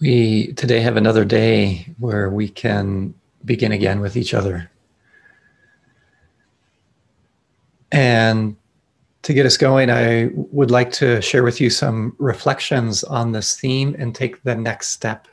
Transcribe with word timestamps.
We 0.00 0.54
today 0.54 0.80
have 0.80 0.96
another 0.96 1.26
day 1.26 1.94
where 1.98 2.30
we 2.30 2.48
can 2.48 3.12
begin 3.44 3.72
again 3.72 4.00
with 4.00 4.16
each 4.16 4.32
other. 4.32 4.70
And 7.92 8.56
to 9.22 9.34
get 9.34 9.44
us 9.44 9.58
going, 9.58 9.90
I 9.90 10.30
would 10.34 10.70
like 10.70 10.90
to 10.92 11.20
share 11.20 11.42
with 11.42 11.60
you 11.60 11.68
some 11.68 12.16
reflections 12.18 13.04
on 13.04 13.32
this 13.32 13.56
theme 13.56 13.94
and 13.98 14.14
take 14.14 14.42
the 14.42 14.54
next 14.54 14.88
step. 14.88 15.28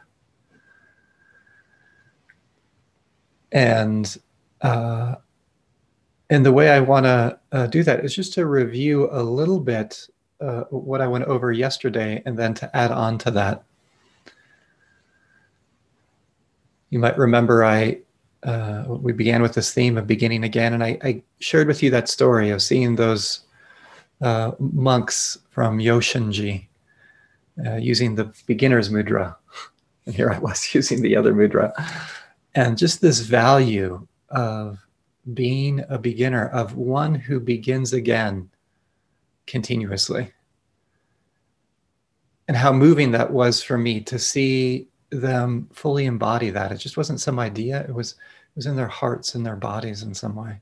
And 3.53 4.17
uh, 4.61 5.15
and 6.29 6.45
the 6.45 6.51
way 6.51 6.71
I 6.71 6.81
want 6.81 7.05
to 7.05 7.39
uh, 7.53 7.67
do 7.67 7.83
that 7.83 8.03
is 8.03 8.13
just 8.13 8.33
to 8.33 8.45
review 8.45 9.07
a 9.11 9.23
little 9.23 9.61
bit 9.61 10.09
uh, 10.41 10.63
what 10.63 10.99
I 10.99 11.07
went 11.07 11.23
over 11.23 11.53
yesterday, 11.53 12.21
and 12.25 12.37
then 12.37 12.53
to 12.55 12.75
add 12.75 12.91
on 12.91 13.17
to 13.19 13.31
that. 13.31 13.63
You 16.89 16.99
might 16.99 17.17
remember 17.17 17.63
I 17.63 17.99
uh, 18.43 18.85
we 18.87 19.13
began 19.13 19.41
with 19.41 19.53
this 19.53 19.73
theme 19.73 19.97
of 19.97 20.07
beginning 20.07 20.43
again, 20.43 20.73
and 20.73 20.83
I, 20.83 20.97
I 21.03 21.23
shared 21.39 21.67
with 21.67 21.81
you 21.81 21.89
that 21.91 22.07
story 22.07 22.49
of 22.49 22.61
seeing 22.61 22.95
those 22.95 23.41
uh, 24.21 24.51
monks 24.59 25.37
from 25.49 25.79
Yoshinji 25.79 26.67
uh, 27.65 27.75
using 27.75 28.15
the 28.15 28.31
beginner's 28.45 28.89
mudra, 28.89 29.35
and 30.05 30.15
here 30.15 30.29
I 30.29 30.39
was 30.39 30.73
using 30.73 31.01
the 31.01 31.15
other 31.15 31.33
mudra, 31.33 31.73
and 32.55 32.77
just 32.77 33.01
this 33.01 33.19
value 33.19 34.07
of 34.29 34.79
being 35.33 35.83
a 35.89 35.97
beginner, 35.97 36.47
of 36.49 36.75
one 36.75 37.15
who 37.15 37.39
begins 37.39 37.91
again 37.91 38.49
continuously. 39.45 40.31
And 42.47 42.55
how 42.55 42.71
moving 42.71 43.11
that 43.11 43.31
was 43.31 43.61
for 43.61 43.77
me 43.77 43.99
to 44.01 44.17
see 44.17 44.87
them 45.09 45.69
fully 45.73 46.05
embody 46.05 46.49
that. 46.49 46.71
It 46.71 46.77
just 46.77 46.97
wasn't 46.97 47.21
some 47.21 47.39
idea. 47.39 47.81
It 47.81 47.93
was 47.93 48.11
it 48.11 48.55
was 48.55 48.65
in 48.65 48.75
their 48.75 48.87
hearts 48.87 49.35
and 49.35 49.45
their 49.45 49.55
bodies 49.55 50.03
in 50.03 50.13
some 50.13 50.35
way. 50.35 50.59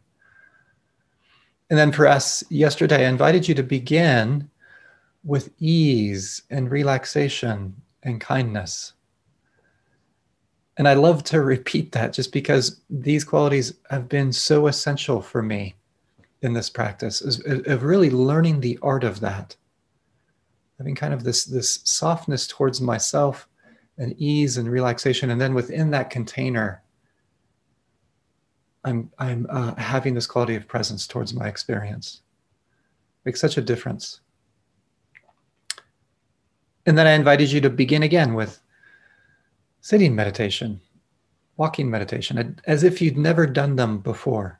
And 1.69 1.79
then 1.79 1.91
for 1.91 2.07
us 2.07 2.43
yesterday, 2.49 3.05
I 3.05 3.09
invited 3.09 3.47
you 3.47 3.55
to 3.55 3.63
begin 3.63 4.49
with 5.23 5.51
ease 5.59 6.43
and 6.49 6.69
relaxation 6.69 7.75
and 8.03 8.21
kindness. 8.21 8.93
And 10.77 10.87
I 10.87 10.93
love 10.93 11.23
to 11.25 11.41
repeat 11.55 11.91
that 11.93 12.13
just 12.13 12.31
because 12.31 12.81
these 12.89 13.23
qualities 13.23 13.73
have 13.89 14.07
been 14.07 14.31
so 14.31 14.67
essential 14.67 15.21
for 15.21 15.41
me 15.41 15.75
in 16.41 16.53
this 16.53 16.69
practice 16.69 17.21
of 17.21 17.83
really 17.83 18.11
learning 18.11 18.59
the 18.59 18.77
art 18.81 19.03
of 19.03 19.19
that. 19.21 19.55
Having 20.77 20.95
kind 20.95 21.13
of 21.13 21.23
this, 21.23 21.45
this 21.45 21.79
softness 21.85 22.45
towards 22.45 22.81
myself 22.81 23.47
and 23.97 24.13
ease 24.17 24.57
and 24.57 24.69
relaxation. 24.69 25.29
And 25.29 25.39
then 25.39 25.53
within 25.53 25.91
that 25.91 26.09
container, 26.09 26.81
I'm, 28.83 29.11
I'm 29.17 29.47
uh, 29.49 29.75
having 29.75 30.13
this 30.13 30.27
quality 30.27 30.55
of 30.55 30.67
presence 30.67 31.07
towards 31.07 31.33
my 31.33 31.47
experience. 31.47 32.21
Makes 33.23 33.41
such 33.41 33.57
a 33.57 33.61
difference. 33.61 34.21
And 36.85 36.97
then 36.97 37.07
I 37.07 37.13
invited 37.13 37.51
you 37.51 37.61
to 37.61 37.69
begin 37.69 38.03
again 38.03 38.35
with 38.35 38.61
sitting 39.81 40.13
meditation, 40.13 40.79
walking 41.57 41.89
meditation, 41.89 42.59
as 42.67 42.83
if 42.83 43.01
you'd 43.01 43.17
never 43.17 43.47
done 43.47 43.75
them 43.75 43.99
before. 43.99 44.59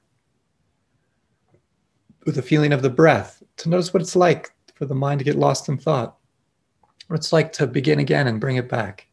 With 2.26 2.40
a 2.40 2.42
feeling 2.42 2.74
of 2.74 2.82
the 2.82 2.90
breath, 2.90 3.44
to 3.58 3.70
notice 3.70 3.94
what 3.94 4.02
it's 4.02 4.16
like 4.16 4.52
for 4.74 4.88
the 4.88 4.96
mind 4.96 5.20
to 5.20 5.24
get 5.24 5.36
lost 5.36 5.70
in 5.70 5.78
thought, 5.78 6.18
what 7.06 7.18
it's 7.18 7.32
like 7.32 7.54
to 7.54 7.68
begin 7.68 8.00
again 8.00 8.26
and 8.26 8.42
bring 8.42 8.56
it 8.56 8.68
back 8.68 9.08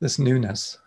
this 0.00 0.18
newness. 0.18 0.78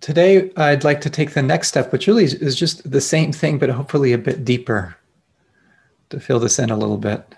Today, 0.00 0.52
I'd 0.56 0.84
like 0.84 1.00
to 1.00 1.10
take 1.10 1.32
the 1.32 1.42
next 1.42 1.68
step, 1.68 1.90
which 1.90 2.06
really 2.06 2.24
is 2.24 2.54
just 2.54 2.88
the 2.88 3.00
same 3.00 3.32
thing, 3.32 3.58
but 3.58 3.70
hopefully 3.70 4.12
a 4.12 4.18
bit 4.18 4.44
deeper 4.44 4.96
to 6.10 6.20
fill 6.20 6.38
this 6.38 6.58
in 6.58 6.70
a 6.70 6.76
little 6.76 6.98
bit. 6.98 7.34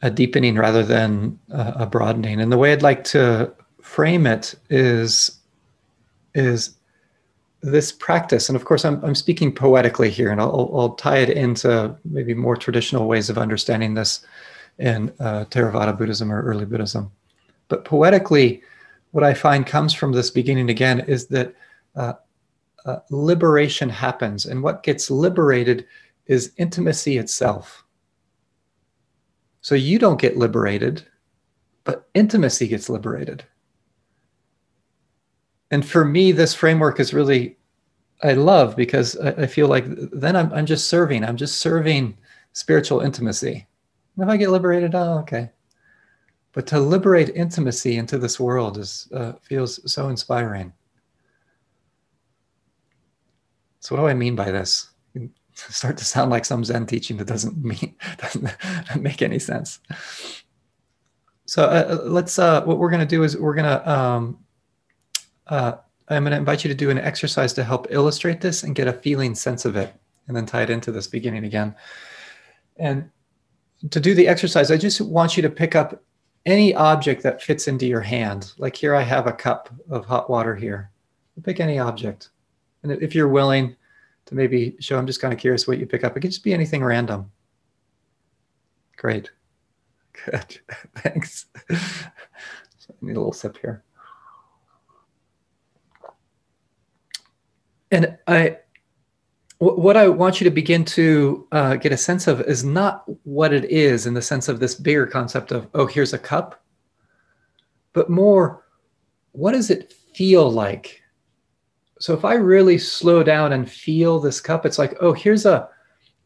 A 0.00 0.10
deepening 0.10 0.54
rather 0.54 0.84
than 0.84 1.38
a 1.50 1.84
broadening. 1.84 2.40
And 2.40 2.50
the 2.50 2.56
way 2.56 2.72
I'd 2.72 2.82
like 2.82 3.04
to 3.04 3.52
frame 3.82 4.26
it 4.26 4.54
is, 4.70 5.38
is 6.34 6.77
this 7.60 7.90
practice, 7.90 8.48
and 8.48 8.56
of 8.56 8.64
course, 8.64 8.84
I'm, 8.84 9.04
I'm 9.04 9.14
speaking 9.14 9.52
poetically 9.52 10.10
here, 10.10 10.30
and 10.30 10.40
I'll, 10.40 10.70
I'll 10.74 10.94
tie 10.94 11.18
it 11.18 11.30
into 11.30 11.96
maybe 12.04 12.34
more 12.34 12.56
traditional 12.56 13.08
ways 13.08 13.28
of 13.30 13.38
understanding 13.38 13.94
this 13.94 14.24
in 14.78 15.12
uh, 15.18 15.44
Theravada 15.46 15.96
Buddhism 15.96 16.32
or 16.32 16.42
early 16.42 16.64
Buddhism. 16.64 17.10
But 17.66 17.84
poetically, 17.84 18.62
what 19.10 19.24
I 19.24 19.34
find 19.34 19.66
comes 19.66 19.92
from 19.92 20.12
this 20.12 20.30
beginning 20.30 20.70
again 20.70 21.00
is 21.00 21.26
that 21.28 21.54
uh, 21.96 22.12
uh, 22.86 22.98
liberation 23.10 23.88
happens, 23.88 24.46
and 24.46 24.62
what 24.62 24.84
gets 24.84 25.10
liberated 25.10 25.86
is 26.26 26.52
intimacy 26.58 27.18
itself. 27.18 27.84
So 29.62 29.74
you 29.74 29.98
don't 29.98 30.20
get 30.20 30.36
liberated, 30.36 31.04
but 31.82 32.08
intimacy 32.14 32.68
gets 32.68 32.88
liberated 32.88 33.44
and 35.70 35.86
for 35.86 36.04
me, 36.04 36.32
this 36.32 36.54
framework 36.54 37.00
is 37.00 37.12
really 37.12 37.58
I 38.22 38.32
love 38.32 38.74
because 38.76 39.16
I, 39.18 39.30
I 39.30 39.46
feel 39.46 39.68
like 39.68 39.84
then 39.86 40.36
I'm 40.36 40.52
I'm 40.52 40.66
just 40.66 40.88
serving. 40.88 41.24
I'm 41.24 41.36
just 41.36 41.60
serving 41.60 42.16
spiritual 42.52 43.00
intimacy. 43.00 43.66
And 44.16 44.24
if 44.24 44.28
I 44.28 44.36
get 44.36 44.50
liberated, 44.50 44.94
oh, 44.94 45.18
okay. 45.20 45.50
But 46.52 46.66
to 46.68 46.80
liberate 46.80 47.28
intimacy 47.30 47.98
into 47.98 48.18
this 48.18 48.40
world 48.40 48.78
is 48.78 49.08
uh, 49.14 49.34
feels 49.42 49.90
so 49.90 50.08
inspiring. 50.08 50.72
So 53.80 53.94
what 53.94 54.02
do 54.02 54.08
I 54.08 54.14
mean 54.14 54.34
by 54.34 54.50
this? 54.50 54.90
start 55.54 55.96
to 55.98 56.04
sound 56.04 56.30
like 56.30 56.44
some 56.44 56.64
Zen 56.64 56.86
teaching 56.86 57.16
that 57.18 57.26
doesn't 57.26 57.62
mean 57.62 57.94
doesn't 58.18 58.50
make 59.00 59.22
any 59.22 59.38
sense. 59.38 59.80
So 61.46 61.64
uh, 61.64 62.00
let's. 62.02 62.38
Uh, 62.38 62.64
what 62.64 62.78
we're 62.78 62.90
going 62.90 63.00
to 63.00 63.06
do 63.06 63.22
is 63.22 63.36
we're 63.36 63.54
going 63.54 63.64
to 63.64 63.90
um, 63.90 64.38
uh, 65.48 65.72
I'm 66.08 66.24
going 66.24 66.32
to 66.32 66.38
invite 66.38 66.64
you 66.64 66.68
to 66.68 66.74
do 66.74 66.90
an 66.90 66.98
exercise 66.98 67.52
to 67.54 67.64
help 67.64 67.86
illustrate 67.90 68.40
this 68.40 68.62
and 68.62 68.74
get 68.74 68.88
a 68.88 68.92
feeling 68.92 69.34
sense 69.34 69.64
of 69.64 69.76
it, 69.76 69.94
and 70.26 70.36
then 70.36 70.46
tie 70.46 70.62
it 70.62 70.70
into 70.70 70.90
this 70.92 71.06
beginning 71.06 71.44
again. 71.44 71.74
And 72.76 73.10
to 73.90 74.00
do 74.00 74.14
the 74.14 74.28
exercise, 74.28 74.70
I 74.70 74.76
just 74.76 75.00
want 75.00 75.36
you 75.36 75.42
to 75.42 75.50
pick 75.50 75.74
up 75.74 76.02
any 76.46 76.74
object 76.74 77.22
that 77.22 77.42
fits 77.42 77.68
into 77.68 77.86
your 77.86 78.00
hand. 78.00 78.52
Like 78.58 78.74
here, 78.74 78.94
I 78.94 79.02
have 79.02 79.26
a 79.26 79.32
cup 79.32 79.68
of 79.90 80.06
hot 80.06 80.30
water 80.30 80.54
here. 80.54 80.90
Pick 81.42 81.60
any 81.60 81.78
object. 81.78 82.30
And 82.82 82.90
if 82.90 83.14
you're 83.14 83.28
willing 83.28 83.76
to 84.26 84.34
maybe 84.34 84.76
show, 84.80 84.98
I'm 84.98 85.06
just 85.06 85.20
kind 85.20 85.32
of 85.32 85.38
curious 85.38 85.68
what 85.68 85.78
you 85.78 85.86
pick 85.86 86.04
up. 86.04 86.16
It 86.16 86.20
could 86.20 86.30
just 86.30 86.44
be 86.44 86.54
anything 86.54 86.82
random. 86.82 87.30
Great. 88.96 89.30
Good. 90.24 90.58
Thanks. 90.96 91.46
So 91.68 92.94
I 92.94 93.06
need 93.06 93.16
a 93.16 93.20
little 93.20 93.32
sip 93.32 93.58
here. 93.58 93.84
And 97.90 98.18
I, 98.26 98.58
what 99.58 99.96
I 99.96 100.08
want 100.08 100.40
you 100.40 100.44
to 100.44 100.50
begin 100.50 100.84
to 100.84 101.46
uh, 101.52 101.76
get 101.76 101.92
a 101.92 101.96
sense 101.96 102.26
of 102.26 102.40
is 102.42 102.64
not 102.64 103.04
what 103.24 103.52
it 103.52 103.64
is 103.64 104.06
in 104.06 104.14
the 104.14 104.22
sense 104.22 104.48
of 104.48 104.60
this 104.60 104.74
bigger 104.74 105.06
concept 105.06 105.52
of, 105.52 105.68
oh, 105.74 105.86
here's 105.86 106.12
a 106.12 106.18
cup, 106.18 106.62
but 107.92 108.08
more, 108.08 108.64
what 109.32 109.52
does 109.52 109.70
it 109.70 109.92
feel 110.14 110.50
like? 110.50 111.02
So 111.98 112.14
if 112.14 112.24
I 112.24 112.34
really 112.34 112.78
slow 112.78 113.22
down 113.22 113.52
and 113.52 113.68
feel 113.68 114.20
this 114.20 114.40
cup, 114.40 114.64
it's 114.64 114.78
like, 114.78 114.96
oh, 115.00 115.12
here's 115.12 115.46
a, 115.46 115.68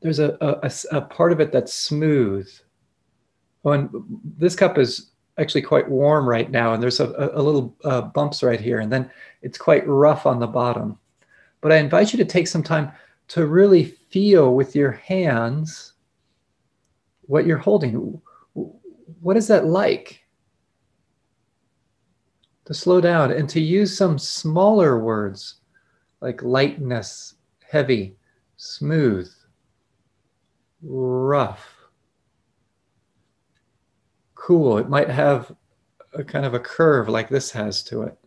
there's 0.02 0.18
a, 0.18 0.36
a, 0.40 0.70
a 0.96 1.00
part 1.00 1.32
of 1.32 1.40
it 1.40 1.52
that's 1.52 1.72
smooth. 1.72 2.50
Oh, 3.64 3.70
and 3.70 3.88
this 4.36 4.56
cup 4.56 4.76
is 4.76 5.12
actually 5.38 5.62
quite 5.62 5.88
warm 5.88 6.28
right 6.28 6.50
now, 6.50 6.74
and 6.74 6.82
there's 6.82 7.00
a, 7.00 7.30
a 7.34 7.40
little 7.40 7.74
uh, 7.84 8.02
bumps 8.02 8.42
right 8.42 8.60
here, 8.60 8.80
and 8.80 8.92
then 8.92 9.10
it's 9.40 9.56
quite 9.56 9.86
rough 9.86 10.26
on 10.26 10.40
the 10.40 10.46
bottom. 10.46 10.98
But 11.62 11.72
I 11.72 11.76
invite 11.76 12.12
you 12.12 12.18
to 12.18 12.24
take 12.26 12.48
some 12.48 12.62
time 12.62 12.92
to 13.28 13.46
really 13.46 13.84
feel 13.84 14.54
with 14.54 14.76
your 14.76 14.92
hands 14.92 15.94
what 17.22 17.46
you're 17.46 17.56
holding. 17.56 18.20
What 19.22 19.36
is 19.38 19.48
that 19.48 19.64
like? 19.64 20.22
To 22.66 22.74
slow 22.74 23.00
down 23.00 23.32
and 23.32 23.48
to 23.48 23.60
use 23.60 23.96
some 23.96 24.18
smaller 24.18 24.98
words 24.98 25.56
like 26.20 26.42
lightness, 26.42 27.34
heavy, 27.68 28.16
smooth, 28.56 29.32
rough, 30.82 31.74
cool. 34.34 34.78
It 34.78 34.88
might 34.88 35.08
have 35.08 35.54
a 36.12 36.22
kind 36.24 36.44
of 36.44 36.54
a 36.54 36.60
curve 36.60 37.08
like 37.08 37.28
this 37.28 37.50
has 37.52 37.82
to 37.84 38.02
it. 38.02 38.18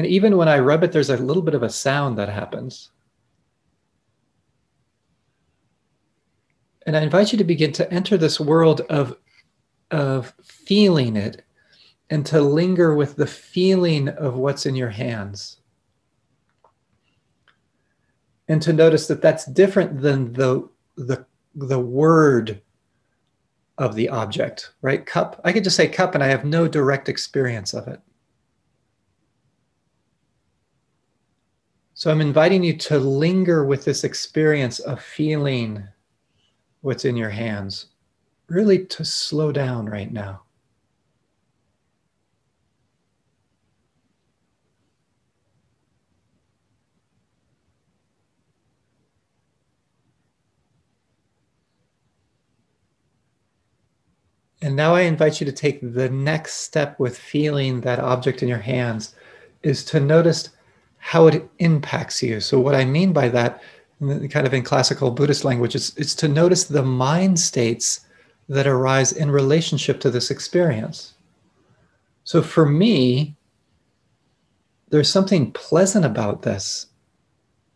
And 0.00 0.06
even 0.06 0.38
when 0.38 0.48
I 0.48 0.60
rub 0.60 0.82
it, 0.82 0.92
there's 0.92 1.10
a 1.10 1.18
little 1.18 1.42
bit 1.42 1.52
of 1.52 1.62
a 1.62 1.68
sound 1.68 2.16
that 2.16 2.30
happens. 2.30 2.90
And 6.86 6.96
I 6.96 7.02
invite 7.02 7.32
you 7.32 7.36
to 7.36 7.44
begin 7.44 7.70
to 7.72 7.92
enter 7.92 8.16
this 8.16 8.40
world 8.40 8.80
of, 8.88 9.18
of 9.90 10.32
feeling 10.42 11.16
it 11.16 11.44
and 12.08 12.24
to 12.24 12.40
linger 12.40 12.94
with 12.94 13.16
the 13.16 13.26
feeling 13.26 14.08
of 14.08 14.36
what's 14.36 14.64
in 14.64 14.74
your 14.74 14.88
hands. 14.88 15.58
And 18.48 18.62
to 18.62 18.72
notice 18.72 19.06
that 19.08 19.20
that's 19.20 19.44
different 19.44 20.00
than 20.00 20.32
the, 20.32 20.66
the, 20.96 21.26
the 21.54 21.78
word 21.78 22.62
of 23.76 23.94
the 23.94 24.08
object, 24.08 24.72
right? 24.80 25.04
Cup. 25.04 25.42
I 25.44 25.52
could 25.52 25.64
just 25.64 25.76
say 25.76 25.88
cup 25.88 26.14
and 26.14 26.24
I 26.24 26.28
have 26.28 26.46
no 26.46 26.66
direct 26.66 27.10
experience 27.10 27.74
of 27.74 27.86
it. 27.86 28.00
So 32.00 32.10
I'm 32.10 32.22
inviting 32.22 32.64
you 32.64 32.78
to 32.78 32.98
linger 32.98 33.62
with 33.66 33.84
this 33.84 34.04
experience 34.04 34.78
of 34.78 35.02
feeling 35.02 35.86
what's 36.80 37.04
in 37.04 37.14
your 37.14 37.28
hands, 37.28 37.88
really 38.48 38.86
to 38.86 39.04
slow 39.04 39.52
down 39.52 39.84
right 39.84 40.10
now. 40.10 40.40
And 54.62 54.74
now 54.74 54.94
I 54.94 55.02
invite 55.02 55.38
you 55.38 55.44
to 55.44 55.52
take 55.52 55.80
the 55.82 56.08
next 56.08 56.62
step 56.62 56.98
with 56.98 57.18
feeling 57.18 57.82
that 57.82 57.98
object 57.98 58.42
in 58.42 58.48
your 58.48 58.56
hands 58.56 59.14
is 59.62 59.84
to 59.84 60.00
notice 60.00 60.48
how 61.00 61.26
it 61.26 61.48
impacts 61.58 62.22
you. 62.22 62.40
So, 62.40 62.60
what 62.60 62.74
I 62.74 62.84
mean 62.84 63.12
by 63.12 63.28
that, 63.30 63.62
kind 64.00 64.46
of 64.46 64.54
in 64.54 64.62
classical 64.62 65.10
Buddhist 65.10 65.44
language, 65.44 65.74
is 65.74 65.92
it's 65.96 66.14
to 66.16 66.28
notice 66.28 66.64
the 66.64 66.82
mind 66.82 67.40
states 67.40 68.00
that 68.48 68.66
arise 68.66 69.12
in 69.12 69.30
relationship 69.30 70.00
to 70.00 70.10
this 70.10 70.30
experience. 70.30 71.14
So, 72.24 72.42
for 72.42 72.66
me, 72.66 73.36
there's 74.90 75.10
something 75.10 75.52
pleasant 75.52 76.04
about 76.04 76.42
this, 76.42 76.86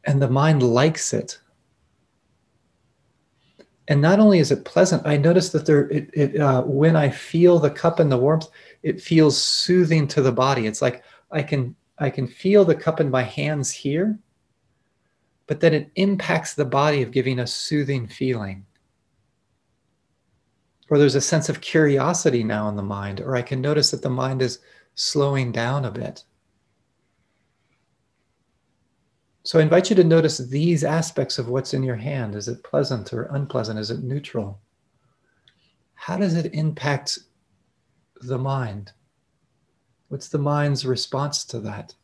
and 0.05 0.23
the 0.23 0.31
mind 0.31 0.63
likes 0.63 1.13
it 1.13 1.39
and 3.89 4.01
not 4.01 4.19
only 4.19 4.39
is 4.39 4.51
it 4.51 4.65
pleasant, 4.65 5.07
I 5.07 5.17
notice 5.17 5.51
that 5.51 5.67
there, 5.67 5.89
it, 5.91 6.11
it 6.15 6.41
uh, 6.41 6.63
when 6.63 6.97
I 6.97 7.11
feel 7.11 7.59
the 7.59 7.71
cup 7.71 8.01
and 8.01 8.11
the 8.11 8.17
warmth, 8.17 8.49
it 8.83 9.01
feels 9.01 9.41
soothing 9.41 10.09
to 10.09 10.23
the 10.23 10.33
body. 10.33 10.67
It's 10.67 10.81
like 10.81 11.05
I 11.31 11.43
can 11.43 11.77
I 11.99 12.11
can 12.11 12.27
feel 12.27 12.65
the 12.65 12.75
cup 12.75 13.01
in 13.01 13.11
my 13.11 13.23
hands 13.23 13.71
here, 13.71 14.19
but 15.47 15.61
then 15.61 15.75
it 15.75 15.91
impacts 15.97 16.55
the 16.55 16.65
body 16.65 17.03
of 17.03 17.13
giving 17.13 17.39
a 17.39 17.47
soothing 17.47 18.07
feeling. 18.09 18.67
Or 20.91 20.99
there's 20.99 21.15
a 21.15 21.21
sense 21.21 21.49
of 21.49 21.61
curiosity 21.61 22.43
now 22.43 22.69
in 22.69 22.77
the 22.77 22.83
mind, 22.83 23.21
or 23.21 23.37
I 23.37 23.43
can 23.43 23.61
notice 23.61 23.91
that 23.91 24.03
the 24.03 24.11
mind 24.11 24.43
is 24.43 24.59
slowing 24.95 25.53
down 25.53 25.85
a 25.85 25.91
bit. 25.91 26.25
So 29.45 29.59
I 29.59 29.63
invite 29.63 29.91
you 29.91 29.97
to 29.97 30.05
notice 30.05 30.39
these 30.39 30.85
aspects 30.85 31.39
of 31.39 31.49
what's 31.49 31.75
in 31.75 31.83
your 31.83 31.97
hand. 31.97 32.35
Is 32.35 32.49
it 32.49 32.65
pleasant 32.65 33.13
or 33.13 33.25
unpleasant? 33.25 33.79
Is 33.79 33.91
it 33.91 34.03
neutral? 34.03 34.59
How 35.95 36.17
does 36.17 36.35
it 36.35 36.55
impact 36.55 37.19
the 38.23 38.39
mind? 38.39 38.93
What's 40.09 40.29
the 40.29 40.39
mind's 40.39 40.87
response 40.87 41.45
to 41.47 41.61
that? 41.61 41.95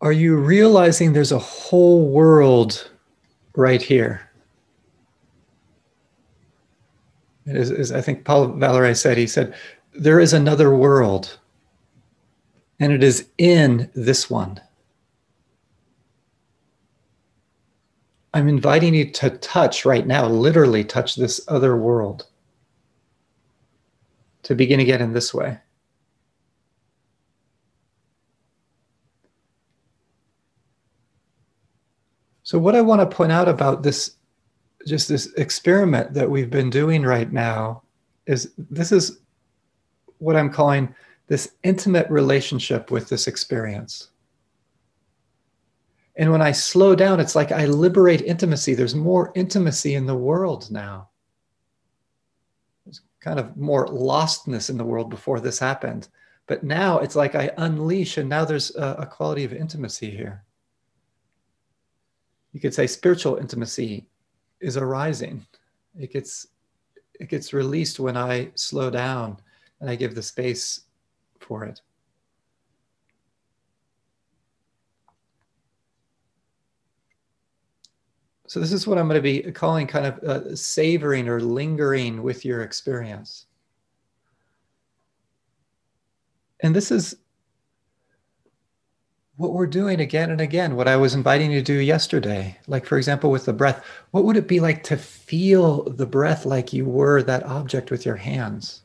Are 0.00 0.12
you 0.12 0.36
realizing 0.36 1.12
there's 1.12 1.30
a 1.30 1.38
whole 1.38 2.08
world 2.08 2.90
right 3.54 3.80
here? 3.80 4.28
As, 7.46 7.70
as 7.70 7.92
I 7.92 8.00
think 8.00 8.24
Paul 8.24 8.48
Valery 8.48 8.94
said, 8.96 9.16
he 9.16 9.28
said, 9.28 9.54
there 9.94 10.18
is 10.18 10.32
another 10.32 10.74
world, 10.74 11.38
and 12.80 12.92
it 12.92 13.02
is 13.02 13.28
in 13.38 13.90
this 13.94 14.28
one. 14.28 14.60
I'm 18.34 18.48
inviting 18.48 18.94
you 18.94 19.10
to 19.12 19.30
touch 19.30 19.84
right 19.84 20.06
now, 20.06 20.26
literally 20.26 20.84
touch 20.84 21.16
this 21.16 21.40
other 21.48 21.76
world, 21.76 22.26
to 24.44 24.54
begin 24.54 24.80
again 24.80 25.02
in 25.02 25.12
this 25.12 25.34
way. 25.34 25.58
So, 32.42 32.58
what 32.58 32.74
I 32.74 32.80
want 32.80 33.00
to 33.00 33.16
point 33.16 33.32
out 33.32 33.48
about 33.48 33.82
this 33.82 34.16
just 34.86 35.08
this 35.08 35.32
experiment 35.34 36.12
that 36.14 36.30
we've 36.30 36.50
been 36.50 36.70
doing 36.70 37.02
right 37.02 37.32
now 37.32 37.82
is 38.26 38.52
this 38.58 38.92
is 38.92 39.20
what 40.18 40.36
I'm 40.36 40.50
calling 40.50 40.94
this 41.28 41.52
intimate 41.62 42.10
relationship 42.10 42.90
with 42.90 43.08
this 43.08 43.26
experience. 43.26 44.08
And 46.16 46.30
when 46.30 46.42
I 46.42 46.52
slow 46.52 46.94
down, 46.94 47.20
it's 47.20 47.34
like 47.34 47.52
I 47.52 47.66
liberate 47.66 48.20
intimacy. 48.20 48.74
There's 48.74 48.94
more 48.94 49.32
intimacy 49.34 49.94
in 49.94 50.06
the 50.06 50.14
world 50.14 50.70
now. 50.70 51.08
There's 52.84 53.00
kind 53.20 53.40
of 53.40 53.56
more 53.56 53.86
lostness 53.86 54.68
in 54.68 54.76
the 54.76 54.84
world 54.84 55.08
before 55.08 55.40
this 55.40 55.58
happened. 55.58 56.08
But 56.46 56.64
now 56.64 56.98
it's 56.98 57.16
like 57.16 57.34
I 57.34 57.50
unleash, 57.56 58.18
and 58.18 58.28
now 58.28 58.44
there's 58.44 58.74
a, 58.76 58.96
a 58.98 59.06
quality 59.06 59.44
of 59.44 59.54
intimacy 59.54 60.10
here. 60.10 60.44
You 62.52 62.60
could 62.60 62.74
say 62.74 62.86
spiritual 62.86 63.36
intimacy 63.36 64.06
is 64.60 64.76
arising. 64.76 65.46
It 65.98 66.12
gets 66.12 66.48
it 67.20 67.28
gets 67.28 67.52
released 67.52 68.00
when 68.00 68.16
I 68.16 68.50
slow 68.54 68.90
down 68.90 69.38
and 69.80 69.88
I 69.88 69.94
give 69.94 70.14
the 70.14 70.22
space 70.22 70.82
for 71.40 71.64
it. 71.64 71.80
So 78.52 78.60
this 78.60 78.74
is 78.74 78.86
what 78.86 78.98
I'm 78.98 79.08
going 79.08 79.16
to 79.16 79.22
be 79.22 79.50
calling 79.50 79.86
kind 79.86 80.04
of 80.04 80.18
uh, 80.18 80.54
savoring 80.54 81.26
or 81.26 81.40
lingering 81.40 82.22
with 82.22 82.44
your 82.44 82.60
experience. 82.60 83.46
And 86.60 86.76
this 86.76 86.90
is 86.90 87.16
what 89.36 89.54
we're 89.54 89.66
doing 89.66 90.00
again 90.00 90.30
and 90.30 90.42
again, 90.42 90.76
what 90.76 90.86
I 90.86 90.98
was 90.98 91.14
inviting 91.14 91.50
you 91.50 91.60
to 91.60 91.64
do 91.64 91.78
yesterday. 91.78 92.58
Like, 92.66 92.84
for 92.84 92.98
example, 92.98 93.30
with 93.30 93.46
the 93.46 93.54
breath, 93.54 93.82
what 94.10 94.24
would 94.24 94.36
it 94.36 94.48
be 94.48 94.60
like 94.60 94.82
to 94.82 94.98
feel 94.98 95.84
the 95.84 96.04
breath 96.04 96.44
like 96.44 96.74
you 96.74 96.84
were 96.84 97.22
that 97.22 97.44
object 97.44 97.90
with 97.90 98.04
your 98.04 98.16
hands? 98.16 98.82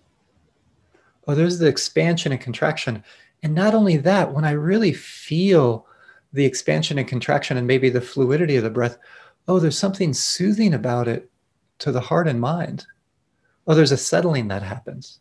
Oh, 1.28 1.36
there's 1.36 1.60
the 1.60 1.68
expansion 1.68 2.32
and 2.32 2.40
contraction. 2.40 3.04
And 3.44 3.54
not 3.54 3.74
only 3.74 3.98
that, 3.98 4.32
when 4.32 4.46
I 4.46 4.52
really 4.52 4.94
feel 4.94 5.86
the 6.32 6.46
expansion 6.46 6.98
and 6.98 7.08
contraction 7.08 7.58
and 7.58 7.68
maybe 7.68 7.90
the 7.90 8.00
fluidity 8.00 8.56
of 8.56 8.64
the 8.64 8.70
breath, 8.70 8.98
oh, 9.48 9.60
there's 9.60 9.78
something 9.78 10.14
soothing 10.14 10.74
about 10.74 11.08
it 11.08 11.30
to 11.80 11.92
the 11.92 12.02
heart 12.02 12.28
and 12.28 12.42
mind. 12.42 12.86
Oh, 13.66 13.76
there's 13.76 13.92
a 13.92 13.98
settling 13.98 14.48
that 14.48 14.64
happens. 14.64 15.20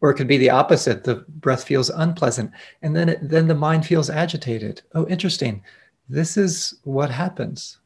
Or 0.00 0.10
it 0.10 0.14
could 0.14 0.28
be 0.28 0.36
the 0.36 0.50
opposite. 0.50 1.04
The 1.04 1.24
breath 1.28 1.64
feels 1.64 1.90
unpleasant. 1.90 2.50
And 2.82 2.94
then, 2.94 3.08
it, 3.08 3.18
then 3.22 3.48
the 3.48 3.54
mind 3.54 3.86
feels 3.86 4.10
agitated. 4.10 4.82
Oh, 4.94 5.06
interesting. 5.08 5.62
This 6.08 6.36
is 6.36 6.74
what 6.84 7.10
happens. 7.10 7.78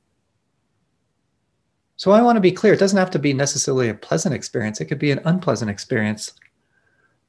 So 1.97 2.11
I 2.11 2.23
want 2.23 2.37
to 2.37 2.41
be 2.41 2.53
clear. 2.53 2.73
It 2.73 2.81
doesn't 2.81 2.99
have 2.99 3.11
to 3.11 3.19
be 3.19 3.33
necessarily 3.33 3.89
a 3.89 3.95
pleasant 3.95 4.35
experience. 4.35 4.81
It 4.81 4.87
could 4.87 4.99
be 4.99 5.11
an 5.11 5.21
unpleasant 5.25 5.71
experience 5.71 6.33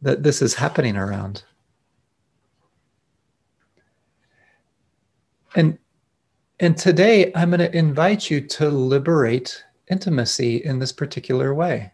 that 0.01 0.23
this 0.23 0.41
is 0.41 0.53
happening 0.53 0.97
around. 0.97 1.43
And 5.55 5.77
and 6.61 6.77
today 6.77 7.33
I'm 7.35 7.49
going 7.49 7.59
to 7.59 7.77
invite 7.77 8.29
you 8.29 8.39
to 8.39 8.69
liberate 8.69 9.65
intimacy 9.89 10.63
in 10.63 10.79
this 10.79 10.93
particular 10.93 11.53
way 11.53 11.91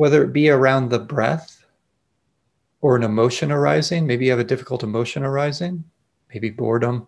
whether 0.00 0.24
it 0.24 0.32
be 0.32 0.48
around 0.48 0.88
the 0.88 0.98
breath 0.98 1.64
or 2.80 2.96
an 2.96 3.02
emotion 3.02 3.52
arising. 3.52 4.06
Maybe 4.06 4.24
you 4.24 4.30
have 4.30 4.40
a 4.40 4.44
difficult 4.44 4.82
emotion 4.82 5.22
arising, 5.22 5.84
maybe 6.32 6.48
boredom, 6.48 7.06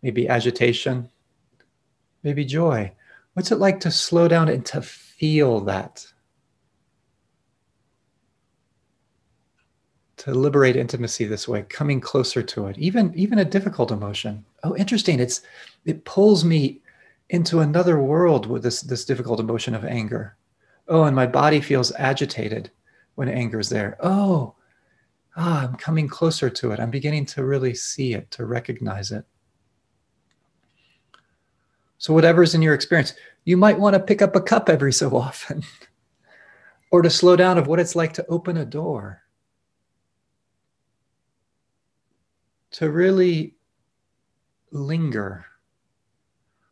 maybe 0.00 0.28
agitation, 0.28 1.10
maybe 2.22 2.46
joy. 2.46 2.92
What's 3.34 3.52
it 3.52 3.58
like 3.58 3.80
to 3.80 3.90
slow 3.90 4.26
down 4.26 4.48
and 4.48 4.64
to 4.64 4.80
feel 4.80 5.60
that? 5.62 6.06
To 10.18 10.34
liberate 10.34 10.76
intimacy 10.76 11.24
this 11.24 11.48
way, 11.48 11.62
coming 11.62 12.00
closer 12.00 12.42
to 12.42 12.66
it, 12.66 12.78
even 12.78 13.12
even 13.14 13.38
a 13.38 13.44
difficult 13.44 13.90
emotion. 13.90 14.44
Oh, 14.62 14.76
interesting! 14.76 15.18
It's 15.20 15.40
it 15.84 16.04
pulls 16.04 16.44
me 16.44 16.80
into 17.30 17.60
another 17.60 17.98
world 17.98 18.46
with 18.46 18.62
this 18.62 18.82
this 18.82 19.04
difficult 19.04 19.40
emotion 19.40 19.74
of 19.74 19.84
anger 19.84 20.36
oh, 20.88 21.04
and 21.04 21.16
my 21.16 21.26
body 21.26 21.60
feels 21.60 21.92
agitated. 21.92 22.70
when 23.14 23.28
anger 23.28 23.60
is 23.60 23.68
there. 23.68 23.96
Oh, 24.00 24.54
ah, 25.36 25.64
I'm 25.64 25.74
coming 25.74 26.08
closer 26.08 26.48
to 26.48 26.72
it. 26.72 26.80
I'm 26.80 26.90
beginning 26.90 27.26
to 27.26 27.44
really 27.44 27.74
see 27.74 28.14
it, 28.14 28.30
to 28.32 28.46
recognize 28.46 29.12
it. 29.12 29.24
So, 31.98 32.14
whatever's 32.14 32.54
in 32.54 32.62
your 32.62 32.74
experience, 32.74 33.14
you 33.44 33.56
might 33.58 33.78
want 33.78 33.94
to 33.94 34.00
pick 34.00 34.22
up 34.22 34.34
a 34.34 34.40
cup 34.40 34.68
every 34.68 34.92
so 34.92 35.14
often 35.14 35.62
or 36.90 37.02
to 37.02 37.10
slow 37.10 37.36
down 37.36 37.58
of 37.58 37.66
what 37.66 37.80
it's 37.80 37.94
like 37.94 38.14
to 38.14 38.26
open 38.28 38.56
a 38.56 38.64
door. 38.64 39.21
To 42.72 42.90
really 42.90 43.56
linger. 44.70 45.44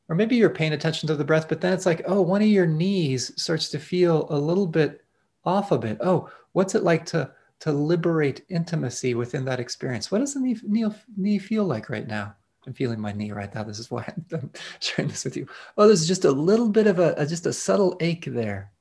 Or 0.08 0.16
maybe 0.16 0.36
you're 0.36 0.50
paying 0.50 0.72
attention 0.72 1.06
to 1.06 1.14
the 1.14 1.24
breath, 1.24 1.48
but 1.48 1.60
then 1.60 1.72
it's 1.72 1.86
like, 1.86 2.02
oh, 2.06 2.20
one 2.20 2.42
of 2.42 2.48
your 2.48 2.66
knees 2.66 3.32
starts 3.40 3.68
to 3.68 3.78
feel 3.78 4.26
a 4.30 4.38
little 4.38 4.66
bit 4.66 5.04
off 5.44 5.70
a 5.70 5.78
bit. 5.78 5.98
Oh, 6.00 6.28
what's 6.52 6.74
it 6.74 6.82
like 6.82 7.06
to 7.06 7.32
to 7.60 7.72
liberate 7.72 8.44
intimacy 8.48 9.14
within 9.14 9.44
that 9.44 9.60
experience? 9.60 10.10
What 10.10 10.20
does 10.20 10.32
the 10.34 10.40
knee, 10.40 10.56
knee, 10.62 10.86
knee 11.16 11.38
feel 11.38 11.64
like 11.64 11.90
right 11.90 12.06
now? 12.06 12.34
I'm 12.66 12.72
feeling 12.72 13.00
my 13.00 13.12
knee 13.12 13.32
right 13.32 13.54
now. 13.54 13.62
This 13.62 13.78
is 13.78 13.90
why 13.90 14.10
I'm 14.32 14.50
sharing 14.80 15.08
this 15.08 15.24
with 15.24 15.36
you. 15.36 15.46
Oh, 15.76 15.86
there's 15.86 16.08
just 16.08 16.24
a 16.24 16.30
little 16.30 16.68
bit 16.68 16.86
of 16.86 16.98
a, 16.98 17.14
a 17.16 17.26
just 17.26 17.46
a 17.46 17.52
subtle 17.52 17.96
ache 18.00 18.24
there. 18.26 18.72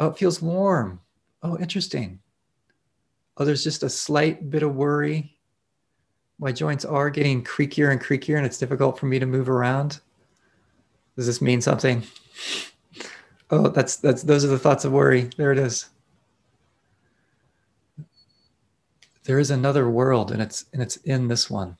Oh, 0.00 0.08
it 0.08 0.18
feels 0.18 0.42
warm. 0.42 1.00
Oh, 1.42 1.58
interesting. 1.58 2.20
Oh, 3.36 3.44
there's 3.44 3.64
just 3.64 3.82
a 3.82 3.90
slight 3.90 4.50
bit 4.50 4.62
of 4.62 4.74
worry. 4.74 5.33
My 6.38 6.52
joints 6.52 6.84
are 6.84 7.10
getting 7.10 7.44
creakier 7.44 7.90
and 7.90 8.00
creakier, 8.00 8.36
and 8.36 8.44
it's 8.46 8.58
difficult 8.58 8.98
for 8.98 9.06
me 9.06 9.18
to 9.18 9.26
move 9.26 9.48
around. 9.48 10.00
Does 11.16 11.26
this 11.26 11.40
mean 11.40 11.60
something? 11.60 12.02
Oh, 13.50 13.68
that's 13.68 13.96
that's 13.96 14.22
those 14.22 14.42
are 14.44 14.48
the 14.48 14.58
thoughts 14.58 14.86
of 14.86 14.92
worry. 14.92 15.30
There 15.36 15.52
it 15.52 15.58
is. 15.58 15.86
There 19.24 19.38
is 19.38 19.50
another 19.50 19.88
world, 19.88 20.32
and 20.32 20.42
it's 20.42 20.64
and 20.72 20.82
it's 20.82 20.96
in 20.96 21.28
this 21.28 21.50
one. 21.50 21.76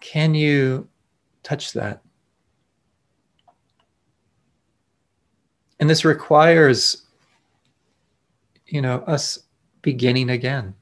Can 0.00 0.34
you 0.34 0.88
touch 1.42 1.72
that? 1.74 2.02
And 5.78 5.88
this 5.88 6.04
requires, 6.04 7.04
you 8.66 8.80
know, 8.80 8.98
us 9.06 9.45
beginning 9.86 10.28
again. 10.28 10.74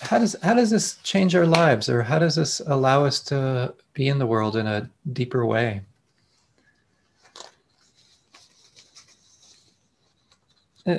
how 0.00 0.18
does 0.18 0.36
how 0.42 0.54
does 0.54 0.70
this 0.70 0.96
change 1.02 1.34
our 1.34 1.46
lives 1.46 1.88
or 1.88 2.02
how 2.02 2.18
does 2.18 2.34
this 2.34 2.60
allow 2.66 3.04
us 3.04 3.20
to 3.20 3.72
be 3.94 4.08
in 4.08 4.18
the 4.18 4.26
world 4.26 4.56
in 4.56 4.66
a 4.66 4.90
deeper 5.12 5.46
way 5.46 5.80
uh, 10.86 10.98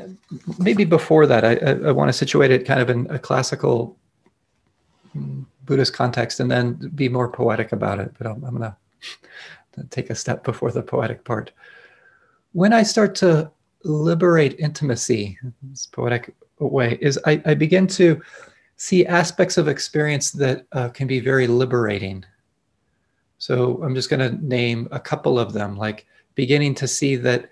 maybe 0.58 0.86
before 0.86 1.26
that 1.28 1.44
I, 1.44 1.54
I, 1.56 1.72
I, 1.90 1.92
want 1.92 2.10
to 2.10 2.14
situate 2.14 2.52
it 2.52 2.66
kind 2.66 2.82
of 2.82 2.90
in 2.90 3.08
a 3.10 3.20
classical 3.20 3.98
buddhist 5.66 5.94
context 5.94 6.40
and 6.40 6.50
then 6.50 6.74
be 6.96 7.10
more 7.10 7.30
poetic 7.30 7.72
about 7.74 8.00
it 8.00 8.14
but 8.18 8.26
i'm, 8.28 8.44
I'm 8.46 8.56
going 8.58 8.72
to 8.72 8.76
take 9.90 10.10
a 10.10 10.16
step 10.16 10.44
before 10.44 10.72
the 10.72 10.82
poetic 10.82 11.24
part 11.24 11.52
when 12.52 12.74
i 12.74 12.84
start 12.84 13.16
to 13.16 13.50
liberate 13.84 14.60
intimacy 14.60 15.38
this 15.64 15.86
poetic 15.88 16.34
way 16.60 16.98
is 17.02 17.20
I, 17.26 17.42
I 17.46 17.54
begin 17.54 17.88
to 17.88 18.22
see 18.78 19.06
aspects 19.06 19.58
of 19.58 19.68
experience 19.68 20.32
that 20.32 20.66
uh, 20.72 20.90
can 20.90 21.08
be 21.08 21.20
very 21.20 21.48
liberating. 21.48 22.26
So 23.38 23.82
I'm 23.84 23.96
just 23.96 24.10
going 24.10 24.20
to 24.20 24.46
name 24.46 24.88
a 24.92 25.00
couple 25.00 25.38
of 25.38 25.54
them, 25.54 25.78
like 25.78 26.06
beginning 26.36 26.76
to 26.76 26.88
see 26.88 27.16
that 27.18 27.50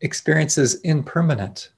experience 0.00 0.58
is 0.58 0.76
impermanent. 0.82 1.70